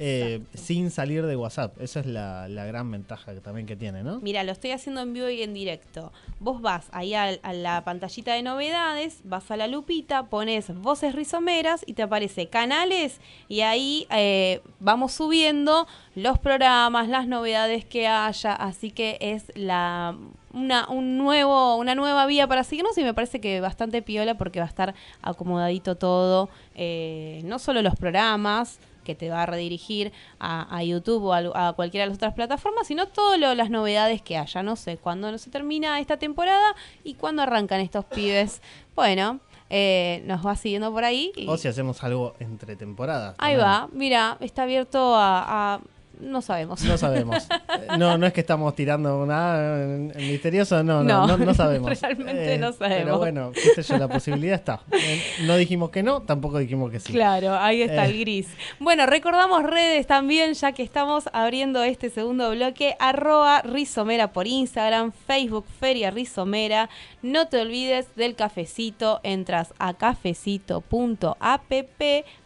[0.01, 1.79] Eh, sin salir de WhatsApp.
[1.81, 4.21] Esa es la, la gran ventaja que también que tiene, ¿no?
[4.21, 6.13] Mira, lo estoy haciendo en vivo y en directo.
[6.39, 11.83] Vos vas ahí a, la pantallita de novedades, vas a la lupita, pones voces rizomeras
[11.85, 15.85] y te aparece canales y ahí eh, vamos subiendo
[16.15, 18.53] los programas, las novedades que haya.
[18.53, 20.15] Así que es la
[20.53, 24.59] una, un nuevo, una nueva vía para seguirnos y me parece que bastante piola porque
[24.59, 26.49] va a estar acomodadito todo.
[26.73, 31.69] eh, no solo los programas que te va a redirigir a, a YouTube o a,
[31.69, 34.61] a cualquiera de las otras plataformas, sino todas las novedades que haya.
[34.61, 38.61] No sé cuándo se termina esta temporada y cuándo arrancan estos pibes.
[38.95, 39.39] Bueno,
[39.71, 41.31] eh, nos va siguiendo por ahí.
[41.35, 43.35] y- O si hacemos algo entre temporadas.
[43.39, 43.67] ahí también.
[43.67, 45.75] va, mira, está abierto a...
[45.75, 45.79] a-
[46.19, 46.83] no sabemos.
[46.83, 47.47] No sabemos.
[47.51, 51.91] Eh, No, no es que estamos tirando nada misterioso, no, no, No, sabemos.
[51.91, 53.03] Eh, realmente no sabemos.
[53.03, 54.81] Pero bueno, qué sé yo, la posibilidad está.
[54.91, 57.13] Eh, No dijimos que no, tampoco dijimos que sí.
[57.13, 58.09] Claro, ahí está Eh.
[58.11, 58.47] el gris.
[58.79, 65.11] Bueno, recordamos redes también, ya que estamos abriendo este segundo bloque, arroba Rizomera por Instagram,
[65.25, 66.89] Facebook Feria Rizomera.
[67.21, 71.71] No te olvides del cafecito, entras a cafecito.app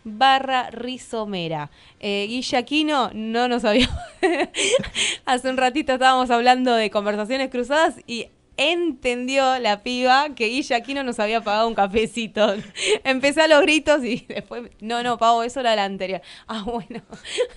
[0.03, 1.69] barra Rizomera.
[1.99, 3.89] Eh, Guille Aquino no nos había...
[5.25, 11.03] Hace un ratito estábamos hablando de conversaciones cruzadas y entendió la piba que Guille Aquino
[11.03, 12.53] nos había pagado un cafecito.
[13.03, 16.21] Empecé a los gritos y después, no, no, Pavo, eso era la anterior.
[16.47, 17.01] Ah, bueno,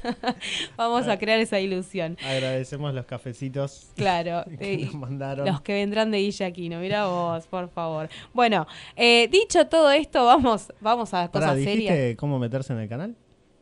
[0.76, 2.16] vamos a crear esa ilusión.
[2.24, 5.46] Agradecemos los cafecitos Claro, que nos mandaron.
[5.46, 8.08] los que vendrán de Guille Aquino, mira vos, por favor.
[8.32, 11.94] Bueno, eh, dicho todo esto, vamos, vamos a Pará, cosas serias.
[11.94, 13.16] ¿dijiste cómo meterse en el canal?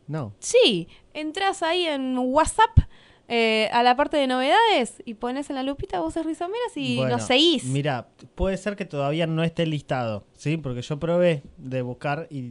[0.07, 0.35] No.
[0.39, 2.79] Sí, entras ahí en WhatsApp
[3.29, 7.17] eh, a la parte de novedades y pones en la lupita voces rizomeras y Bueno,
[7.17, 7.65] nos seguís.
[7.65, 10.57] Mira, puede ser que todavía no esté listado, ¿sí?
[10.59, 12.51] Porque yo probé de buscar y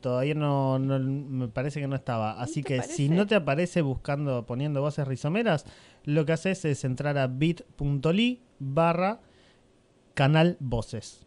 [0.00, 2.40] todavía no, no- me parece que no estaba.
[2.40, 2.94] Así que parece?
[2.94, 5.66] si no te aparece buscando, poniendo voces rizomeras,
[6.04, 9.20] lo que haces es entrar a bit.ly barra
[10.14, 11.22] canal voces.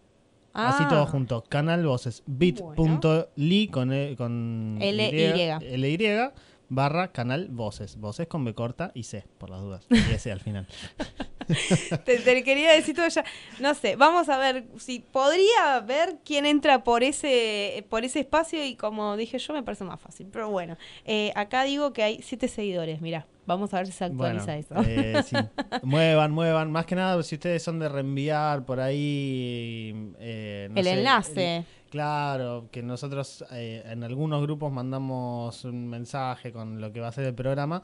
[0.52, 0.90] Así Ah.
[0.90, 5.78] todo junto, canal voces, bit.ly con, e- con L-Y.
[5.78, 6.32] LY
[6.70, 10.40] barra canal voces, voces con B corta y C, por las dudas, y S al
[10.40, 10.68] final.
[12.06, 13.24] Te, te quería decir todo ya.
[13.60, 18.64] No sé, vamos a ver si podría ver quién entra por ese por ese espacio
[18.64, 20.28] y como dije yo me parece más fácil.
[20.32, 23.26] Pero bueno, eh, acá digo que hay siete seguidores, mira.
[23.48, 24.76] Vamos a ver si se actualiza Bueno, eso.
[24.88, 25.36] eh, sí.
[25.82, 26.72] Muevan, muevan.
[26.72, 30.14] Más que nada, si ustedes son de reenviar por ahí.
[30.20, 31.58] eh, no El sé, enlace.
[31.58, 37.08] el- claro, que nosotros eh, en algunos grupos mandamos un mensaje con lo que va
[37.10, 37.82] a ser el programa.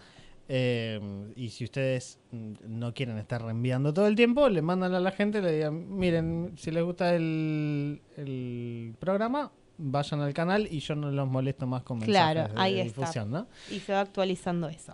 [0.47, 0.99] eh,
[1.35, 5.11] y si ustedes mm, no quieren estar reenviando todo el tiempo, le mandan a la
[5.11, 10.95] gente, le digan, miren, si les gusta el, el programa, vayan al canal y yo
[10.95, 13.01] no los molesto más con mensajes Claro, de ahí está.
[13.01, 13.47] difusión, ¿no?
[13.71, 14.93] Y se va actualizando eso.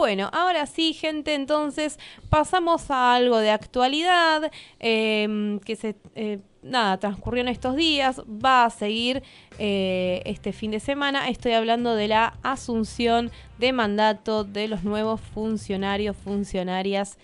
[0.00, 1.98] Bueno, ahora sí, gente, entonces
[2.30, 5.94] pasamos a algo de actualidad eh, que se...
[6.14, 9.22] eh, Nada, transcurrió en estos días, va a seguir
[9.58, 11.28] eh, este fin de semana.
[11.28, 17.18] Estoy hablando de la asunción de mandato de los nuevos funcionarios, funcionarias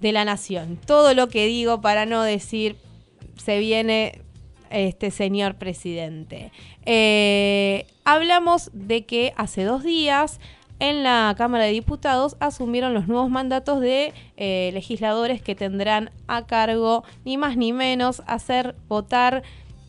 [0.00, 0.78] de la nación.
[0.86, 2.76] Todo lo que digo para no decir
[3.36, 4.20] se viene
[4.70, 6.52] este señor presidente.
[6.84, 10.38] Eh, hablamos de que hace dos días
[10.78, 16.46] en la Cámara de Diputados asumieron los nuevos mandatos de eh, legisladores que tendrán a
[16.46, 19.42] cargo ni más ni menos hacer votar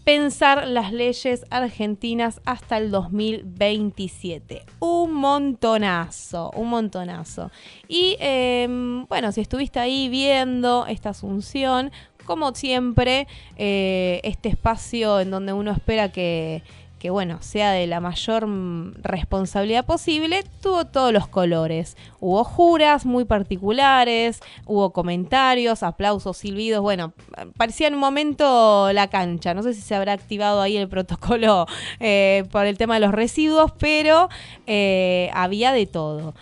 [0.08, 4.63] pensar las leyes argentinas hasta el 2027.
[4.80, 7.52] Un montonazo, un montonazo.
[7.89, 11.91] Y eh, bueno, si estuviste ahí viendo esta asunción,
[12.23, 16.63] como siempre, eh, este espacio en donde uno espera que,
[16.99, 21.95] que, bueno, sea de la mayor mm, responsabilidad posible, tuvo todos los colores.
[22.19, 27.13] Hubo juras muy particulares, hubo comentarios, aplausos, silbidos, bueno,
[27.57, 29.53] parecía en un momento la cancha.
[29.53, 31.67] No sé si se habrá activado ahí el protocolo
[31.99, 34.29] eh, por el tema de los residuos, pero
[34.65, 36.33] eh, había de todo.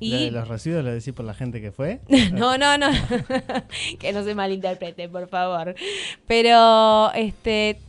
[0.00, 2.00] De los residuos lo decís por la gente que fue.
[2.32, 2.88] No, no, no.
[3.98, 5.74] que no se malinterprete, por favor.
[6.26, 7.80] Pero este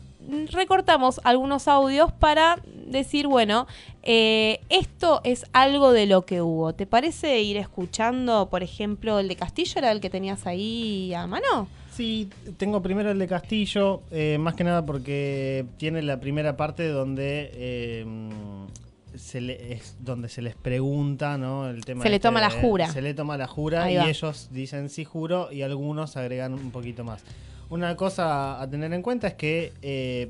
[0.51, 3.67] recortamos algunos audios para decir, bueno,
[4.03, 6.73] eh, esto es algo de lo que hubo.
[6.73, 11.27] ¿Te parece ir escuchando, por ejemplo, el de Castillo era el que tenías ahí a
[11.27, 11.67] mano?
[11.91, 16.87] Sí, tengo primero el de Castillo, eh, más que nada porque tiene la primera parte
[16.87, 18.05] donde eh,
[19.15, 21.67] se le, es donde se les pregunta, ¿no?
[21.67, 22.89] El tema Se le este toma la jura.
[22.89, 24.09] Se le toma la jura Ahí y va.
[24.09, 27.21] ellos dicen sí juro y algunos agregan un poquito más.
[27.69, 30.29] Una cosa a tener en cuenta es que eh,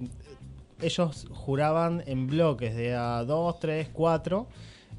[0.82, 4.47] ellos juraban en bloques de a 2, 3, 4,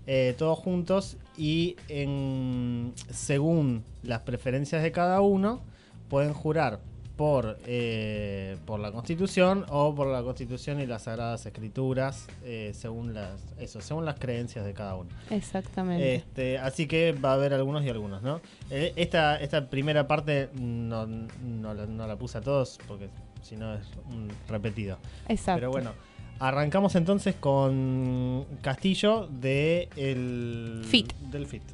[0.06, 5.60] eh, todos juntos y en, según las preferencias de cada uno
[6.08, 6.80] pueden jurar
[7.20, 13.12] por, eh, por la Constitución o por la Constitución y las Sagradas Escrituras, eh, según
[13.12, 15.10] las eso, según las creencias de cada uno.
[15.28, 16.14] Exactamente.
[16.14, 18.40] Este, así que va a haber algunos y algunos, ¿no?
[18.70, 23.10] Eh, esta, esta primera parte no, no la, no la puse a todos porque
[23.42, 24.96] si no es un repetido.
[25.28, 25.60] Exacto.
[25.60, 25.92] Pero bueno,
[26.38, 31.12] arrancamos entonces con Castillo de el FIT.
[31.30, 31.64] del FIT.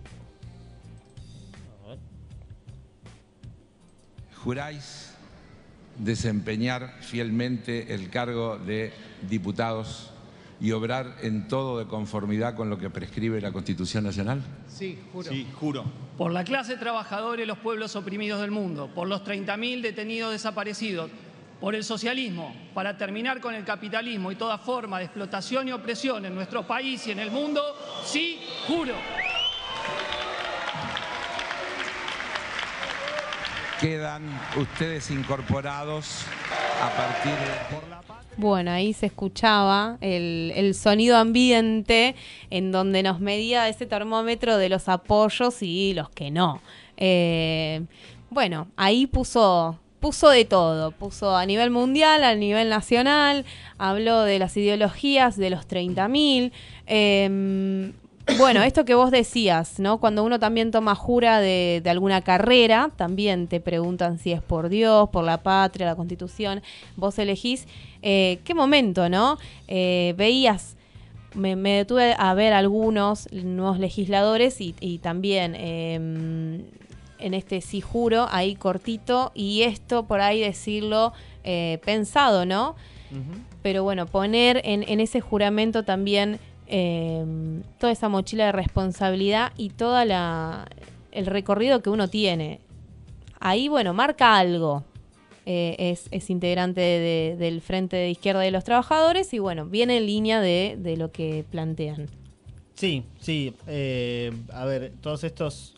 [1.84, 1.98] A ver.
[4.42, 5.15] juráis
[5.98, 8.92] desempeñar fielmente el cargo de
[9.28, 10.10] diputados
[10.60, 14.42] y obrar en todo de conformidad con lo que prescribe la Constitución Nacional?
[14.68, 15.28] Sí, juro.
[15.28, 15.84] Sí, juro.
[16.16, 21.10] Por la clase trabajadora y los pueblos oprimidos del mundo, por los 30.000 detenidos desaparecidos,
[21.60, 26.24] por el socialismo, para terminar con el capitalismo y toda forma de explotación y opresión
[26.26, 27.62] en nuestro país y en el mundo,
[28.04, 28.94] sí, juro.
[33.80, 34.22] Quedan
[34.56, 36.24] ustedes incorporados
[36.82, 37.86] a partir de...
[38.38, 42.14] Bueno, ahí se escuchaba el, sonido ambiente
[42.50, 46.60] en donde nos medía ese termómetro de los apoyos y los que no.
[46.96, 47.82] Eh,
[48.30, 53.46] bueno, ahí puso, puso de todo, puso a nivel mundial, a nivel nacional,
[53.78, 56.52] habló de las ideologías de los 30.000.
[56.86, 57.92] Eh,
[58.38, 59.98] bueno, esto que vos decías, ¿no?
[59.98, 64.68] Cuando uno también toma jura de, de alguna carrera, también te preguntan si es por
[64.68, 66.62] Dios, por la patria, la constitución.
[66.96, 67.66] Vos elegís
[68.02, 69.38] eh, qué momento, ¿no?
[69.68, 70.76] Eh, veías,
[71.34, 75.94] me, me detuve a ver algunos nuevos legisladores y, y también eh,
[77.18, 81.12] en este sí juro, ahí cortito, y esto por ahí decirlo
[81.44, 82.74] eh, pensado, ¿no?
[83.62, 87.24] Pero bueno, poner en, en ese juramento también eh,
[87.78, 90.66] toda esa mochila de responsabilidad y toda la
[91.12, 92.60] el recorrido que uno tiene.
[93.40, 94.84] Ahí, bueno, marca algo.
[95.46, 99.98] Eh, es, es integrante de- del Frente de Izquierda de los Trabajadores y bueno, viene
[99.98, 102.08] en línea de, de lo que plantean.
[102.74, 103.54] Sí, sí.
[103.68, 105.76] eh, a ver, todos estos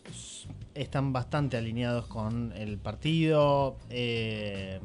[0.75, 3.77] están bastante alineados con el partido.
[3.91, 4.79] eh,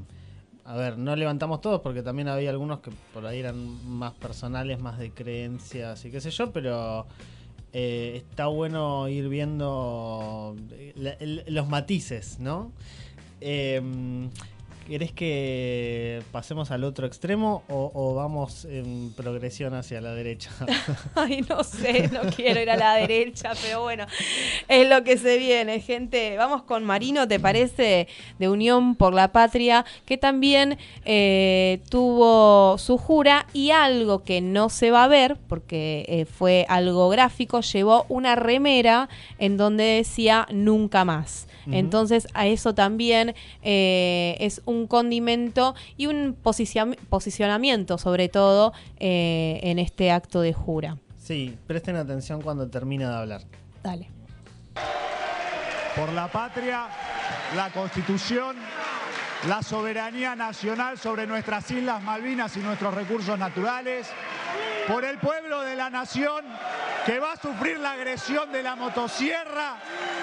[0.64, 4.80] a ver, no levantamos todos porque también había algunos que por ahí eran más personales,
[4.80, 7.06] más de creencias y qué sé yo, pero
[7.72, 12.72] eh, está bueno ir viendo eh, los matices, ¿no?
[13.40, 13.82] Eh,
[14.87, 20.51] ¿Querés que pasemos al otro extremo o, o vamos en progresión hacia la derecha?
[21.14, 24.07] Ay, no sé, no quiero ir a la derecha, pero bueno,
[24.68, 26.37] es lo que se viene, gente.
[26.37, 28.09] Vamos con Marino, ¿te parece?
[28.39, 30.76] De Unión por la Patria, que también
[31.07, 36.66] eh, tuvo su jura y algo que no se va a ver, porque eh, fue
[36.68, 39.09] algo gráfico, llevó una remera
[39.39, 41.47] en donde decía nunca más.
[41.72, 49.61] Entonces a eso también eh, es un condimento y un posicion- posicionamiento sobre todo eh,
[49.62, 50.97] en este acto de jura.
[51.18, 53.41] sí, presten atención cuando termina de hablar.
[53.83, 54.09] Dale.
[55.97, 56.89] por la patria,
[57.57, 58.57] la constitución,
[59.49, 64.09] la soberanía nacional sobre nuestras islas Malvinas y nuestros recursos naturales,
[64.86, 66.44] por el pueblo de la nación
[67.07, 69.76] que va a sufrir la agresión de la motosierra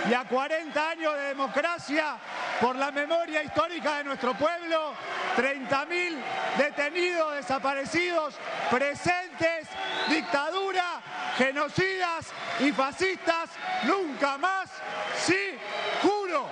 [0.09, 2.17] y a 40 años de democracia,
[2.59, 4.93] por la memoria histórica de nuestro pueblo,
[5.37, 6.15] 30.000
[6.57, 8.35] detenidos, desaparecidos,
[8.69, 9.67] presentes,
[10.09, 11.01] dictadura,
[11.37, 13.51] genocidas y fascistas,
[13.85, 14.69] nunca más,
[15.17, 15.57] sí,
[16.01, 16.47] juro.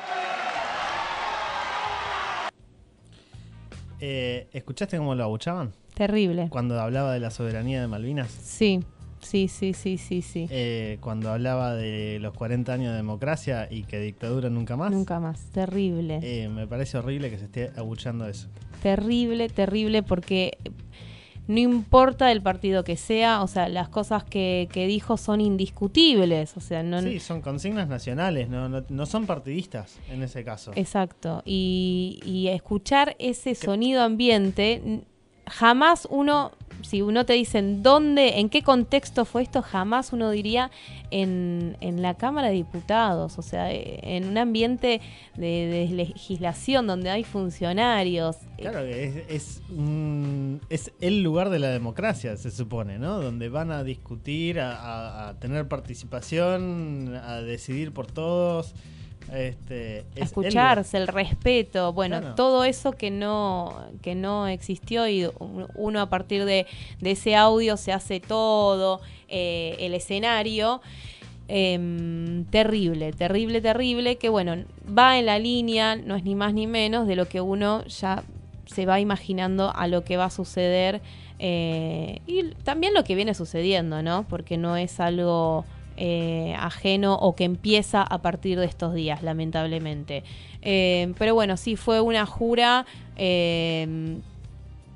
[3.99, 5.73] Eh, ¿Escuchaste cómo lo abuchaban?
[5.99, 6.47] Terrible.
[6.49, 8.31] Cuando hablaba de la soberanía de Malvinas.
[8.31, 8.79] Sí,
[9.19, 10.47] sí, sí, sí, sí, sí.
[10.49, 14.91] Eh, cuando hablaba de los 40 años de democracia y que dictadura nunca más.
[14.91, 15.51] Nunca más.
[15.51, 16.21] Terrible.
[16.23, 18.47] Eh, me parece horrible que se esté abuchando eso.
[18.81, 20.57] Terrible, terrible, porque
[21.49, 26.55] no importa el partido que sea, o sea, las cosas que, que dijo son indiscutibles.
[26.55, 27.01] O sea, no.
[27.01, 30.71] Sí, son consignas nacionales, no, no, no son partidistas en ese caso.
[30.75, 31.43] Exacto.
[31.43, 35.03] Y, y escuchar ese sonido ambiente,
[35.49, 40.71] jamás uno, si uno te dicen dónde, en qué contexto fue esto, jamás uno diría
[41.11, 45.01] en, en la Cámara de Diputados, o sea, eh, en un ambiente
[45.35, 48.37] de, de legislación donde hay funcionarios.
[48.57, 53.19] Claro que es, es, un- es el lugar de la democracia, se supone, ¿no?
[53.19, 58.73] Donde van a discutir, a, a- a tener participación, a decidir por todos.
[59.33, 62.35] Este, es escucharse, el respeto, bueno, Claro.
[62.35, 66.65] todo eso que no, que no existió y un- uno a partir de,
[66.99, 70.81] de ese audio se hace todo, eh, el escenario.
[71.51, 74.55] Em, terrible, terrible, terrible, que bueno,
[74.87, 78.23] va en la línea, no es ni más ni menos de lo que uno ya
[78.67, 81.01] se va imaginando a lo que va a suceder
[81.39, 84.27] eh, y también lo que viene sucediendo, ¿no?
[84.29, 85.65] Porque no es algo
[86.01, 90.23] eh, ajeno o que empieza a partir de estos días, lamentablemente.
[90.61, 92.85] Eh, pero bueno, sí, fue una jura
[93.17, 94.17] eh,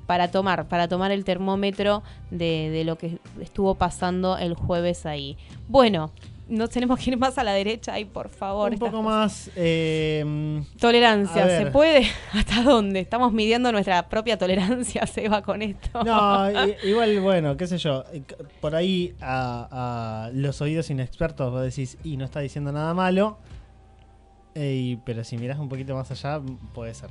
[0.06, 5.36] para tomar, para tomar el termómetro de, de lo que estuvo pasando el jueves ahí.
[5.68, 6.10] Bueno,
[6.48, 8.72] no tenemos que ir más a la derecha ahí, por favor.
[8.72, 9.04] Un poco cosas.
[9.04, 9.50] más.
[9.56, 12.06] eh, Tolerancia, ¿se puede?
[12.32, 13.00] ¿Hasta dónde?
[13.00, 16.04] Estamos midiendo nuestra propia tolerancia, Seba, con esto.
[16.04, 16.46] No,
[16.84, 18.04] igual, bueno, qué sé yo.
[18.12, 18.22] eh,
[18.60, 23.38] Por ahí a, a los oídos inexpertos vos decís, y no está diciendo nada malo.
[24.54, 26.40] y- pero si mirás un poquito más allá,
[26.74, 27.10] puede ser.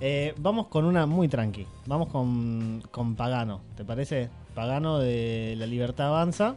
[0.00, 1.66] Eh, vamos con una muy tranqui.
[1.86, 4.30] Vamos con, con Pagano, ¿te parece?
[4.54, 6.56] Pagano de La Libertad Avanza.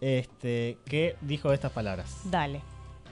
[0.00, 2.20] Este, que dijo estas palabras.
[2.24, 2.60] Dale.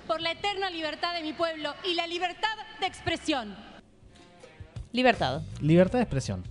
[0.07, 3.57] por la eterna libertad de mi pueblo y la libertad de expresión.
[4.93, 5.43] Libertad.
[5.61, 6.45] Libertad de expresión.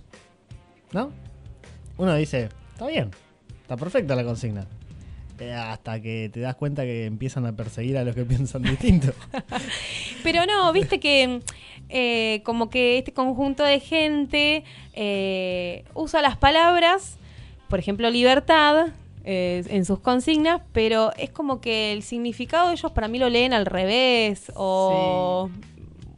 [0.92, 1.10] ¿No?
[1.96, 3.10] Uno dice, está bien,
[3.62, 4.66] está perfecta la consigna.
[5.38, 9.12] Eh, hasta que te das cuenta que empiezan a perseguir a los que piensan distinto.
[10.22, 11.40] Pero no, viste que
[11.88, 14.64] eh, como que este conjunto de gente
[14.94, 17.16] eh, usa las palabras,
[17.68, 18.88] por ejemplo, libertad,
[19.28, 23.28] eh, en sus consignas, pero es como que el significado de ellos para mí lo
[23.28, 25.50] leen al revés o,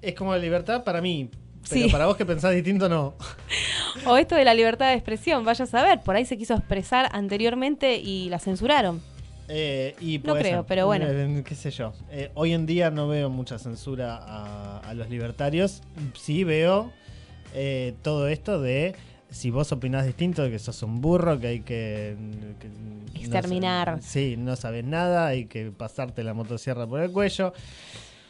[0.02, 1.30] es como libertad para mí,
[1.68, 1.90] pero Sí.
[1.90, 3.14] para vos que pensás distinto no.
[4.06, 7.08] o esto de la libertad de expresión, vaya a saber, por ahí se quiso expresar
[7.12, 9.00] anteriormente y la censuraron.
[9.48, 10.64] Eh, y No creo, ser.
[10.68, 11.06] pero bueno.
[11.08, 11.94] Eh, qué sé yo.
[12.10, 15.80] Eh, hoy en día no veo mucha censura a, a los libertarios.
[16.14, 16.92] Sí veo
[18.02, 18.94] todo esto de
[19.30, 22.16] si vos opinás distinto, de que sos un burro, que hay que...
[22.60, 23.98] que Exterminar.
[24.00, 27.52] sí, no sabes nada, hay que pasarte la motosierra por el cuello.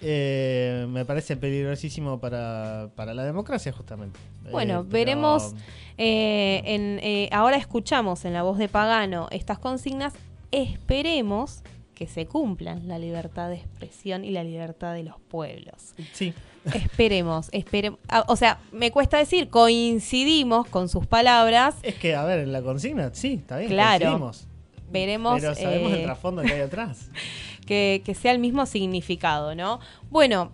[0.01, 4.19] Eh, me parece peligrosísimo para, para la democracia, justamente.
[4.51, 5.55] Bueno, Eh, pero- veremos.
[5.97, 10.15] eh, en, eh, ahora escuchamos en la voz de Pagano estas consignas.
[10.53, 11.63] Esperemos
[11.95, 15.95] que se cumplan la libertad de expresión y la libertad de los pueblos.
[16.13, 16.33] Sí,
[16.75, 17.99] Esperemos, esperemos.
[18.27, 21.75] O sea, me cuesta decir, coincidimos con sus palabras.
[21.83, 24.05] es que, a ver, en la consigna, sí, está bien, Claro.
[24.07, 24.45] coincidimos.
[24.91, 27.11] Veremos Pero sabemos eh, el trasfondo que hay atrás.
[27.67, 29.81] que, que sea el mismo significado, ¿no?
[30.11, 30.51] Bueno,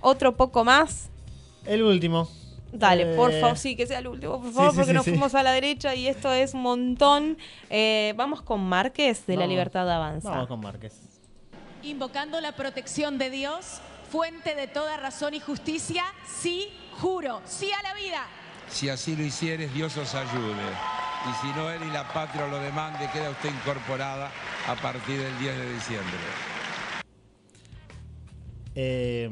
[0.00, 1.08] otro poco más.
[1.64, 2.28] El último.
[2.72, 5.04] Dale, por Eh, favor, sí, que sea el último, por favor, sí, porque sí, nos
[5.04, 5.10] sí.
[5.12, 7.38] fuimos a la derecha y esto es un montón.
[7.70, 9.46] Eh, vamos con Márquez de La.
[9.46, 10.30] Libertad Avanza.
[10.30, 11.00] Vamos con Márquez.
[11.84, 13.80] Invocando la protección de Dios,
[14.10, 16.68] fuente de toda razón y justicia, sí,
[17.00, 18.26] juro, sí a la vida.
[18.68, 20.62] Si así lo hicieres, Dios os ayude.
[21.28, 24.30] Y si no él y la patria lo demande, queda usted incorporada
[24.66, 26.16] a partir del 10 de diciembre.
[28.74, 29.28] Eh,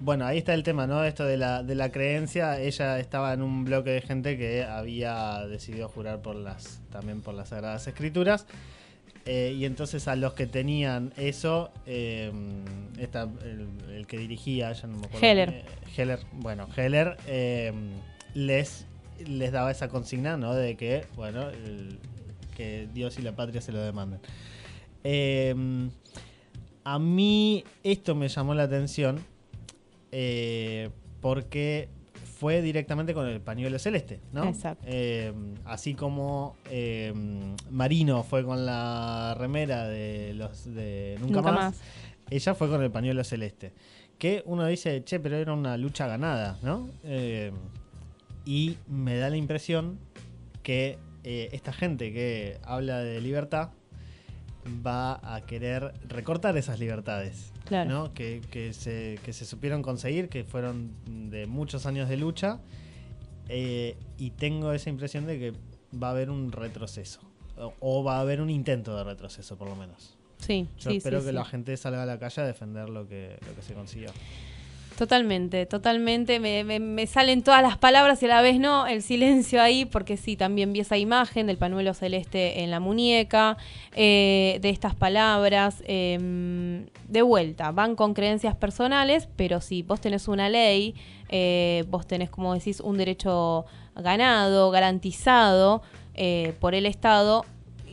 [0.00, 1.04] bueno, ahí está el tema, ¿no?
[1.04, 2.60] Esto de la, de la creencia.
[2.60, 7.34] Ella estaba en un bloque de gente que había decidido jurar por las, también por
[7.34, 8.46] las Sagradas Escrituras.
[9.24, 12.32] Eh, y entonces a los que tenían eso, eh,
[12.98, 15.26] esta- el, el que dirigía, ya no me acuerdo.
[15.26, 15.48] Heller.
[15.50, 15.64] eh,
[15.96, 17.72] Heller, bueno, Heller eh,
[18.34, 18.86] les,
[19.26, 20.54] les daba esa consigna, ¿no?
[20.54, 21.98] De que, bueno, el-
[22.56, 24.20] que Dios y la patria se lo demanden.
[25.04, 25.54] Eh,
[26.84, 29.20] a mí esto me llamó la atención
[31.20, 31.88] porque
[32.42, 34.48] fue directamente con el pañuelo celeste, ¿no?
[34.48, 34.84] Exacto.
[34.88, 35.32] Eh,
[35.64, 37.14] así como eh,
[37.70, 41.80] Marino fue con la remera de los de Nunca, Nunca más, más.
[42.30, 43.72] ella fue con el pañuelo celeste.
[44.18, 46.88] Que uno dice, che, pero era una lucha ganada, ¿no?
[47.04, 47.52] Eh,
[48.44, 50.00] y me da la impresión
[50.64, 53.68] que eh, esta gente que habla de libertad
[54.84, 57.51] va a querer recortar esas libertades.
[57.72, 57.90] Claro.
[57.90, 58.12] ¿no?
[58.14, 60.90] Que, que se, que se supieron conseguir, que fueron
[61.30, 62.60] de muchos años de lucha.
[63.48, 65.52] eh, y tengo esa impresión de que
[65.98, 67.20] va a haber un retroceso.
[67.56, 70.16] O, o va a haber un intento de retroceso, por lo menos.
[70.38, 71.34] Sí, Yo sí, espero sí, que sí.
[71.36, 74.10] la gente salga a la calle a defender lo que, lo que se consiguió.
[74.96, 76.38] Totalmente, totalmente.
[76.38, 80.36] Me, salen todas las palabras y a la vez no, el silencio ahí, porque sí,
[80.36, 83.56] también vi esa imagen del pañuelo celeste en la muñeca,
[83.94, 85.82] eh, de estas palabras.
[85.86, 90.94] eh, de vuelta, van con creencias personales, pero si vos tenés una ley,
[91.28, 95.82] eh, vos tenés, como decís, un derecho ganado, garantizado
[96.14, 97.44] eh, por el Estado,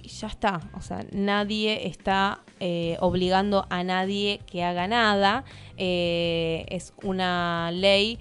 [0.02, 0.62] y ya está.
[0.74, 5.43] O sea, nadie está eh, obligando a nadie que haga nada.
[5.78, 8.20] Eh, es una ley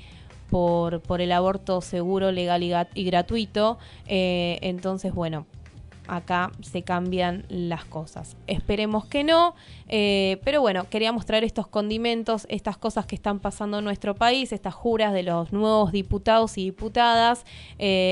[0.49, 3.79] por, por el aborto seguro, legal y, gratuito.
[4.07, 5.47] Eh, entonces, bueno,
[6.07, 8.37] acá se cambian las cosas.
[8.47, 9.55] Esperemos que no,
[9.89, 14.73] pero bueno, queríamos traer estos condimentos, estas cosas que están pasando en nuestro país, estas
[14.73, 17.45] juras de los nuevos diputados y diputadas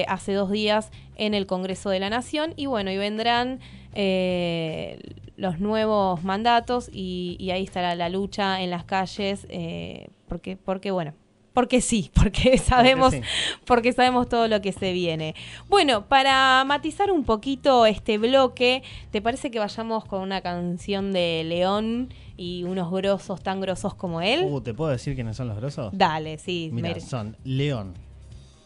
[0.09, 3.61] hace dos días en el Congreso de la Nación y bueno, y vendrán
[3.99, 4.99] eh,
[5.36, 10.90] los nuevos mandatos y, y ahí estará la lucha en las calles, eh, porque, porque
[10.90, 11.14] bueno.
[11.55, 13.22] Porque sí, porque sabemos, sí.
[13.64, 15.34] porque sabemos todo lo que se viene.
[15.68, 21.44] Bueno, para matizar un poquito este bloque, ¿te parece que vayamos con una canción de
[21.44, 24.44] León y unos grosos tan grosos como él?
[24.44, 25.90] Uh, ¿Te puedo decir quiénes son los grosos?
[25.97, 26.68] Dale, sí.
[26.70, 27.94] Mira, son León,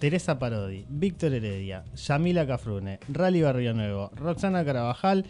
[0.01, 5.27] Teresa Parodi, Víctor Heredia, Yamila Cafrune, Rally Barrio Nuevo, Roxana Carabajal,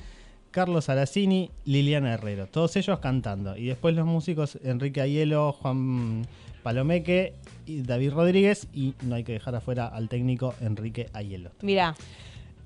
[0.53, 2.47] Carlos Aracini, Liliana Herrero.
[2.47, 3.57] Todos ellos cantando.
[3.57, 6.25] Y después los músicos Enrique Ayelo, Juan
[6.63, 7.35] Palomeque
[7.67, 8.69] y David Rodríguez.
[8.73, 11.51] Y no hay que dejar afuera al técnico Enrique Ayelo.
[11.63, 11.95] Mirá,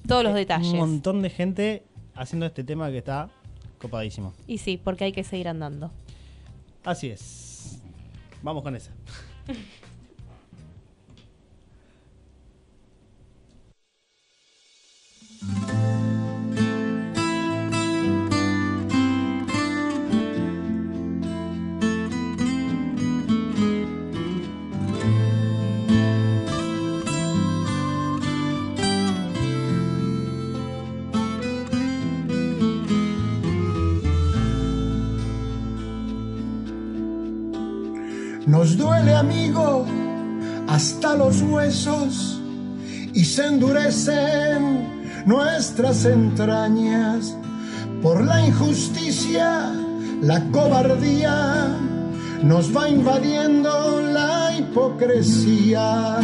[0.06, 0.72] todos los Eh, detalles.
[0.72, 1.84] Un montón de gente
[2.14, 3.30] haciendo este tema que está
[3.80, 4.34] copadísimo.
[4.46, 5.90] Y sí, porque hay que seguir andando.
[6.84, 7.80] Así es.
[8.42, 8.92] Vamos con esa.
[38.46, 39.86] Nos duele, amigo,
[40.68, 42.40] hasta los huesos
[43.14, 44.93] y se endurecen
[45.26, 47.36] nuestras entrañas
[48.02, 49.72] por la injusticia,
[50.20, 51.68] la cobardía,
[52.42, 56.18] nos va invadiendo la hipocresía.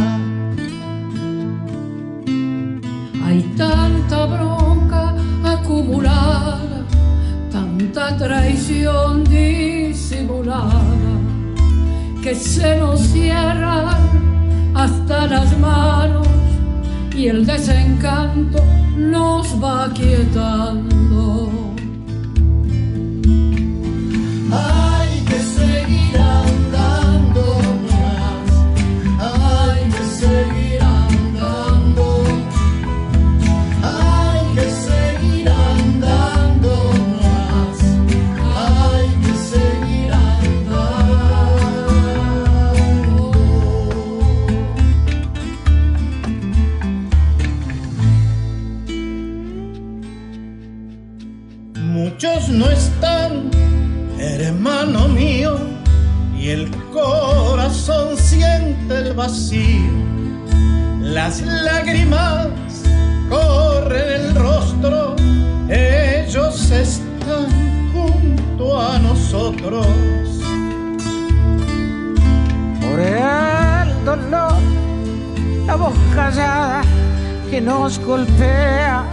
[3.25, 6.85] Hay tanta bronca acumulada,
[7.51, 10.83] tanta traición disimulada,
[12.23, 16.29] que se nos cierran hasta las manos
[17.17, 18.59] y el desencanto
[19.01, 21.10] nos va quietando.
[59.31, 59.93] Vacío.
[61.01, 62.49] Las lágrimas
[63.29, 65.15] corren el rostro,
[65.69, 67.47] ellos están
[67.93, 69.87] junto a nosotros.
[72.81, 74.55] Por el dolor,
[75.67, 76.83] la voz callada
[77.51, 79.05] que nos golpea,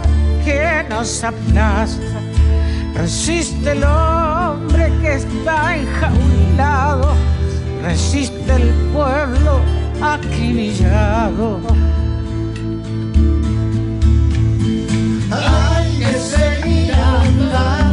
[0.44, 2.18] que nos aplasta.
[2.94, 7.14] Resiste el hombre que está enjaulado,
[7.84, 11.60] resiste el pueblo acribillado.
[15.30, 17.87] Hay que seguir andando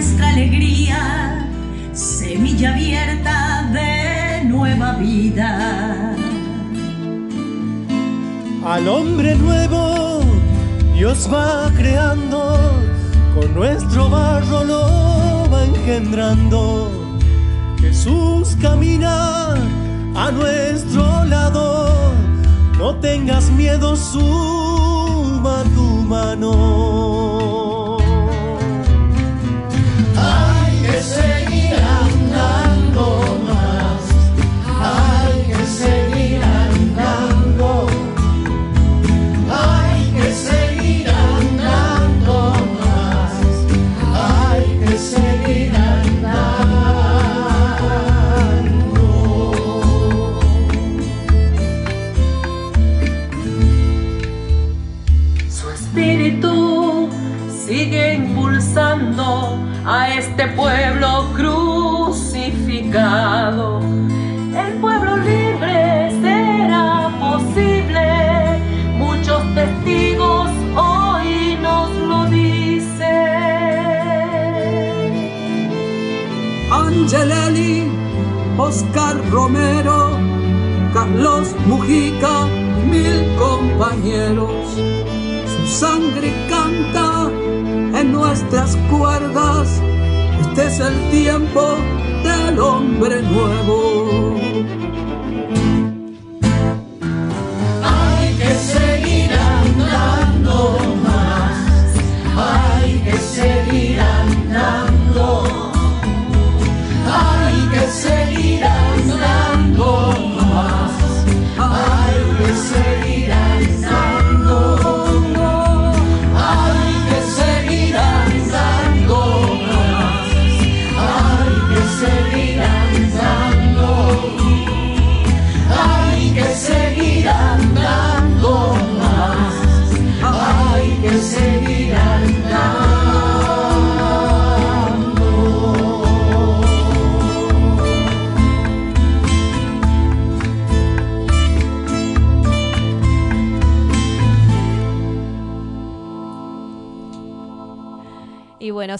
[0.00, 1.46] nuestra alegría,
[1.92, 6.16] semilla abierta de nueva vida.
[8.64, 10.20] Al hombre nuevo
[10.94, 12.56] Dios va creando,
[13.34, 16.90] con nuestro barro lo va engendrando.
[17.78, 19.52] Jesús camina
[20.14, 22.14] a nuestro lado,
[22.78, 27.19] no tengas miedo, suma tu mano.
[78.80, 80.16] Oscar Romero,
[80.94, 82.46] Carlos Mujica
[82.88, 84.74] mil compañeros.
[85.54, 87.30] Su sangre canta
[88.00, 89.82] en nuestras cuerdas.
[90.40, 91.76] Este es el tiempo
[92.24, 94.79] del hombre nuevo.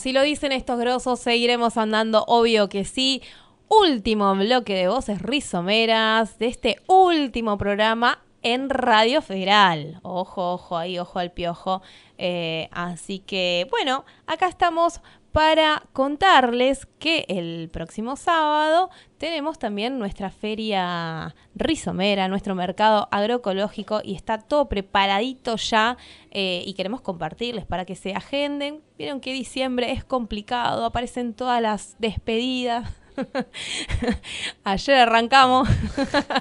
[0.01, 3.23] Si lo dicen estos grosos, seguiremos andando, obvio que sí.
[3.69, 10.01] Último bloque de voces rizomeras de este último programa en Radio Federal.
[10.03, 11.83] Ojo, ojo ahí, ojo al piojo.
[12.19, 15.01] Eh, así que, bueno, acá estamos
[15.33, 24.17] para contarles que el próximo sábado tenemos también nuestra feria rizomera, nuestro mercado agroecológico y
[24.17, 25.97] está todo preparadito ya
[26.33, 28.81] eh, y queremos compartirles para que se agenden.
[28.99, 33.00] Vieron que diciembre es complicado, aparecen todas las despedidas.
[34.65, 35.69] Ayer arrancamos.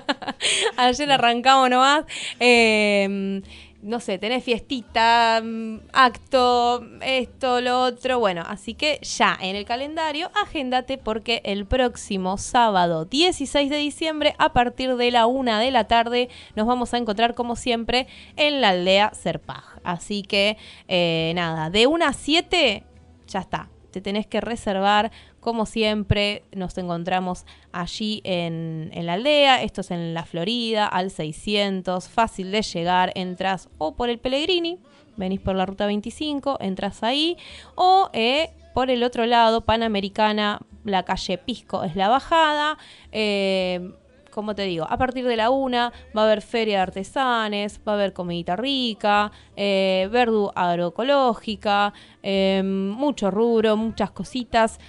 [0.78, 2.06] Ayer arrancamos nomás.
[2.40, 3.42] Eh,
[3.82, 8.20] no sé, tenés fiestita, mm, acto, esto, lo otro.
[8.20, 14.36] Bueno, así que ya en el calendario, agéndate porque el próximo sábado 16 de diciembre,
[14.38, 18.60] a partir de la una de la tarde, nos vamos a encontrar como siempre en
[18.60, 19.80] la aldea Serpaj.
[19.84, 20.58] Así que,
[20.88, 22.84] eh, nada, de una a 7,
[23.28, 23.70] ya está.
[23.92, 25.12] te tenés que reservar.
[25.40, 29.64] Como siempre, nos encontramos allí en, la aldea.
[29.64, 32.10] Esto es en la Florida, al 600.
[32.10, 33.12] Fácil de llegar.
[33.16, 34.80] Entras o por el Pellegrini,
[35.16, 37.38] venís por la ruta 25, entras ahí.
[37.76, 42.78] O eh, por el otro lado, Panamericana, la calle Pisco es la bajada.
[43.12, 43.94] Eh,
[44.30, 47.94] como te digo, a partir de la una va a haber feria de artesanes, va
[47.94, 54.80] a haber comidita rica, eh, verdú agroecológica, eh, mucho rubro, muchas cositas.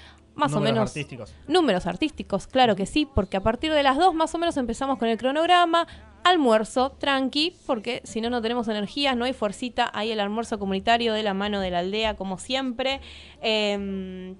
[0.40, 0.90] Más o Números menos.
[0.90, 1.34] artísticos.
[1.46, 4.98] Números artísticos, claro que sí, porque a partir de las dos más o menos empezamos
[4.98, 5.86] con el cronograma.
[6.24, 9.90] Almuerzo, tranqui, porque si no, no tenemos energías, no hay fuercita.
[9.94, 13.00] Hay el almuerzo comunitario de la mano de la aldea, como siempre.
[13.40, 14.34] Em,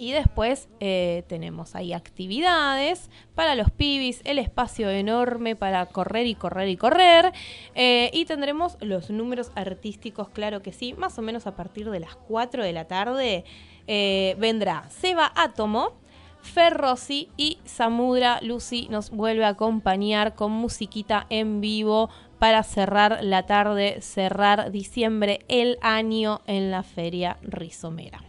[0.00, 6.34] y después eh, tenemos ahí actividades para los pibis, el espacio enorme para correr y
[6.34, 7.32] correr y correr.
[7.74, 12.00] Eh, y tendremos los números artísticos, claro que sí, más o menos a partir de
[12.00, 13.44] las 4 de la tarde.
[13.86, 15.92] eh, vendrá Seba Átomo,
[16.40, 23.44] Ferrosi y Samudra Lucy nos vuelve a acompañar con musiquita en vivo para cerrar la
[23.44, 28.24] tarde, cerrar diciembre, el año en la feria Rizomera.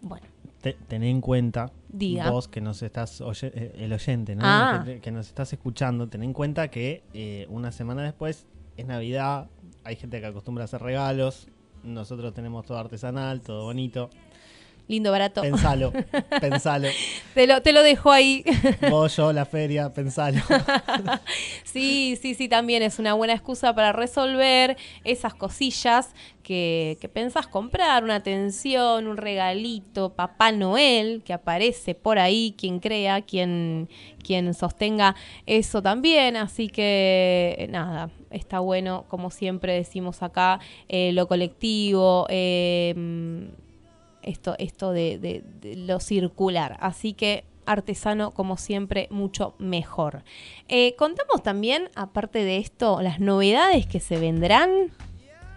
[0.00, 0.31] Bueno.
[0.62, 2.30] Te- en cuenta, Diga.
[2.30, 4.42] vos que nos estás, oye- eh, el oyente, ¿no?
[4.44, 4.82] Ah.
[4.84, 8.46] Que, que nos estás escuchando, ten en cuenta que eh, una semana después
[8.76, 9.48] es Navidad,
[9.84, 11.48] hay gente que acostumbra a hacer regalos,
[11.82, 14.08] nosotros tenemos todo artesanal, todo bonito.
[14.92, 15.40] Lindo, barato.
[15.40, 15.90] Pensalo,
[16.42, 16.86] pensalo.
[17.32, 18.44] Te lo, te lo dejo ahí.
[18.90, 20.38] Vos, yo, la feria, pensalo.
[21.64, 26.10] Sí, sí, sí, también es una buena excusa para resolver esas cosillas
[26.42, 32.78] que, que pensás comprar, una atención, un regalito, Papá Noel, que aparece por ahí, quien
[32.78, 33.88] crea, quien,
[34.22, 35.16] quien sostenga
[35.46, 36.36] eso también.
[36.36, 43.48] Así que nada, está bueno, como siempre decimos acá, eh, lo colectivo, eh,
[44.22, 46.76] esto, esto de, de- de lo circular.
[46.80, 50.24] Así que artesano, como siempre, mucho mejor.
[50.68, 54.70] Eh, contamos también, aparte de esto, las novedades que se vendrán.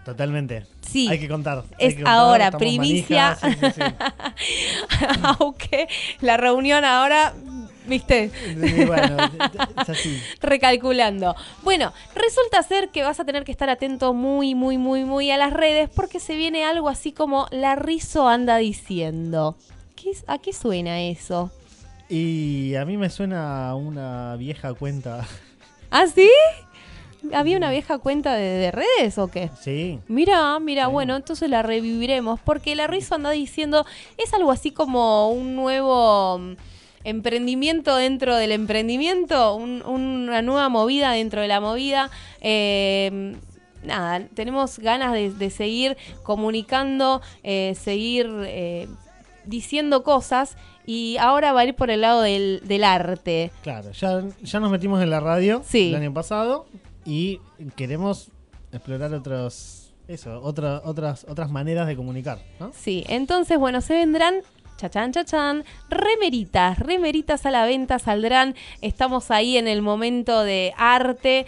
[0.04, 0.64] Totalmente.
[0.82, 1.08] Sí.
[1.08, 1.64] Hay que contar.
[1.80, 3.36] hay Es que contar, ahora, primicia.
[3.42, 5.16] manija, sí, sí, sí.
[5.40, 5.88] Aunque
[6.20, 7.34] la reunión ahora,
[7.86, 8.30] viste,
[8.86, 9.16] bueno,
[9.82, 10.20] es así.
[10.40, 11.34] recalculando.
[11.62, 15.36] Bueno, resulta ser que vas a tener que estar atento muy, muy, muy, muy a
[15.36, 19.56] las redes porque se viene algo así como la Rizo anda diciendo.
[19.94, 21.50] ¿Qué es- ¿A qué suena eso?
[22.08, 25.26] Y a mí me suena a una vieja cuenta.
[25.90, 26.30] ¿Ah, sí?
[27.34, 29.50] ¿Había una vieja cuenta de, de redes o qué?
[29.60, 29.98] Sí.
[30.06, 33.84] Mira, mira, bueno, entonces la reviviremos, porque la Rizo anda diciendo,
[34.18, 36.56] es algo así como un nuevo mm,
[37.06, 42.10] emprendimiento dentro del emprendimiento, un- una nueva movida dentro de la movida.
[42.40, 43.36] Eh,
[43.84, 48.88] nada, tenemos ganas de, de seguir comunicando, eh, seguir eh,
[49.44, 53.50] diciendo cosas y ahora va a ir por el lado del, del arte.
[53.62, 55.88] Claro, ya, ya nos metimos en la radio Sí.
[55.90, 56.66] el año pasado
[57.04, 57.40] y
[57.76, 58.30] queremos
[58.72, 62.70] explorar otros eso, otra- otras otras maneras de comunicar, ¿no?
[62.72, 64.36] Sí, entonces, bueno, se vendrán.
[64.76, 68.54] Chachán, chachán, remeritas, remeritas a la venta saldrán.
[68.82, 71.46] Estamos ahí en el momento de arte.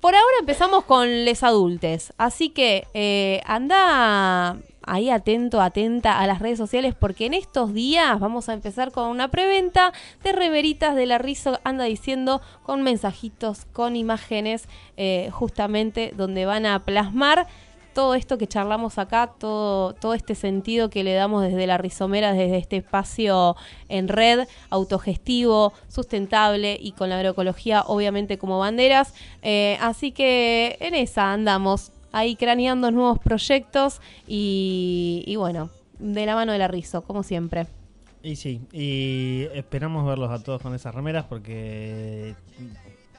[0.00, 6.38] Por ahora empezamos con les adultes, así que eh, anda ahí atento, atenta a las
[6.38, 9.92] redes sociales porque en estos días vamos a empezar con una preventa
[10.24, 16.64] de remeritas de la Rizo, anda diciendo con mensajitos, con imágenes, eh, justamente donde van
[16.64, 17.46] a plasmar
[17.92, 22.32] todo esto que charlamos acá, todo, todo este sentido que le damos desde la rizomera,
[22.32, 23.56] desde este espacio
[23.88, 29.14] en red, autogestivo, sustentable y con la agroecología obviamente como banderas.
[29.42, 36.52] Eh, así que en esa andamos, ahí craneando nuevos proyectos y, bueno, de la mano
[36.52, 37.66] de la rizo, como siempre.
[38.22, 42.34] Y sí, y esperamos verlos a todos con esas remeras porque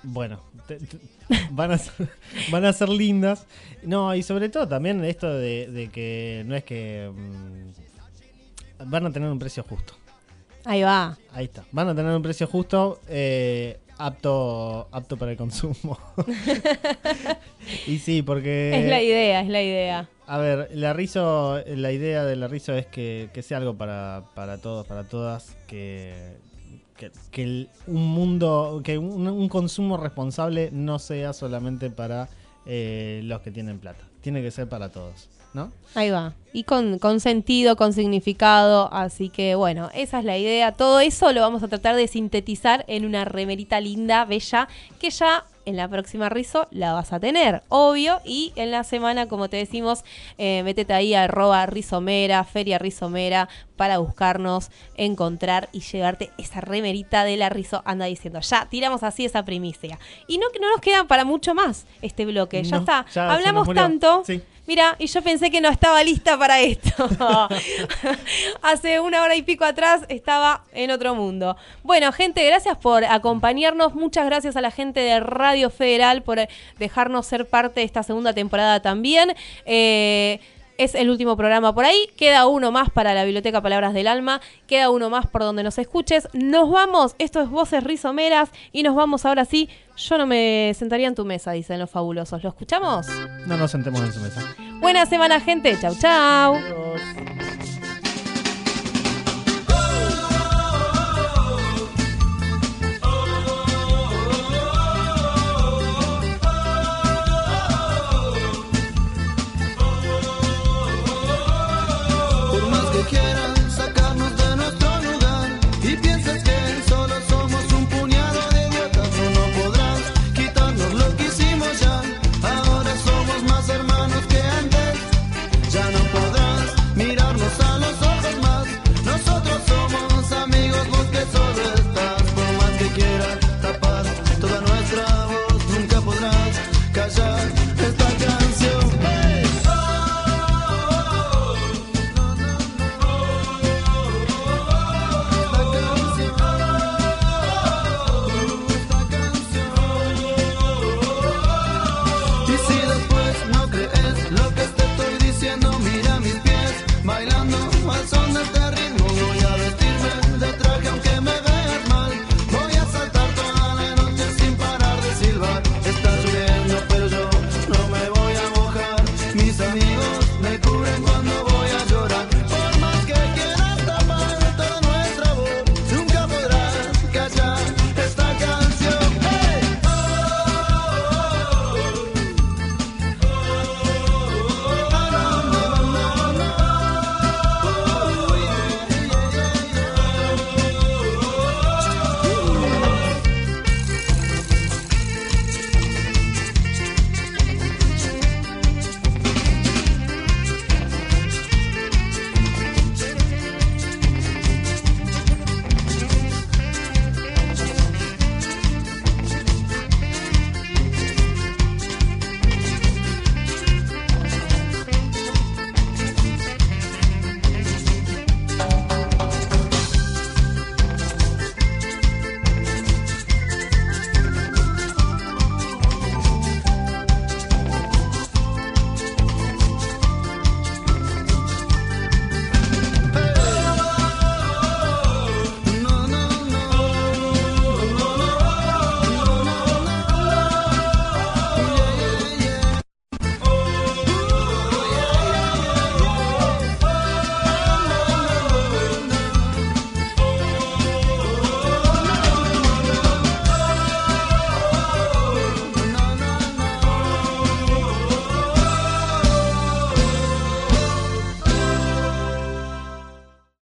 [0.03, 0.39] bueno,
[0.77, 2.09] te- te- van a ser,
[2.51, 3.45] van a ser lindas.
[3.83, 9.11] No, y sobre todo también esto de, de que no es que mm, van a
[9.11, 9.93] tener un precio justo.
[10.65, 11.17] Ahí va.
[11.33, 11.63] Ahí está.
[11.71, 15.97] Van a tener un precio justo, eh, apto, apto para el consumo.
[17.87, 18.79] y sí, porque.
[18.83, 20.09] Es la idea, es la idea.
[20.27, 24.23] A ver, la rizo, la idea de la rizo es que, que sea algo para,
[24.35, 26.37] para todos, para todas, que,
[27.31, 32.29] que, un mundo, que un, un consumo responsable no sea solamente para
[32.65, 35.71] eh, los que tienen plata, tiene que ser para todos, ¿no?
[35.95, 36.35] Ahí va.
[36.53, 38.93] Y con, con sentido, con significado.
[38.93, 40.73] Así que bueno, esa es la idea.
[40.73, 44.67] Todo eso lo vamos a tratar de sintetizar en una remerita linda, bella,
[44.99, 48.19] que ya en la próxima Rizo la vas a tener, obvio.
[48.25, 50.03] Y en la semana, como te decimos,
[50.37, 57.23] eh, métete ahí a arroba rizomera, feria rizomera, para buscarnos, encontrar y llevarte esa remerita
[57.23, 57.81] de la Rizo.
[57.85, 59.97] Anda diciendo, ya tiramos así esa primicia.
[60.27, 63.05] Y no, no nos queda para mucho más este bloque, ya está.
[63.13, 64.23] ya Hablamos tanto.
[64.25, 64.41] Sí.
[64.67, 67.09] Mira, y yo pensé que no estaba lista para esto.
[68.61, 71.57] Hace una hora y pico atrás estaba en otro mundo.
[71.83, 73.95] Bueno, gente, gracias por acompañarnos.
[73.95, 76.39] Muchas gracias a la gente de Radio Federal por
[76.77, 79.33] dejarnos ser parte de esta segunda temporada también.
[79.65, 80.39] Eh,
[80.83, 82.09] es el último programa por ahí.
[82.17, 84.41] Queda uno más para la Biblioteca Palabras del Alma.
[84.67, 86.27] Queda uno más por donde nos escuches.
[86.33, 87.15] Nos vamos.
[87.19, 88.49] Esto es Voces Rizomeras.
[88.71, 89.69] Y nos vamos ahora sí.
[89.97, 92.41] Yo no me sentaría en tu mesa, dicen los fabulosos.
[92.43, 93.07] ¿Lo escuchamos?
[93.45, 94.41] No nos sentemos en su mesa.
[94.79, 95.77] Buena semana, gente.
[95.79, 96.55] Chau, chau.
[96.55, 97.80] Adiós.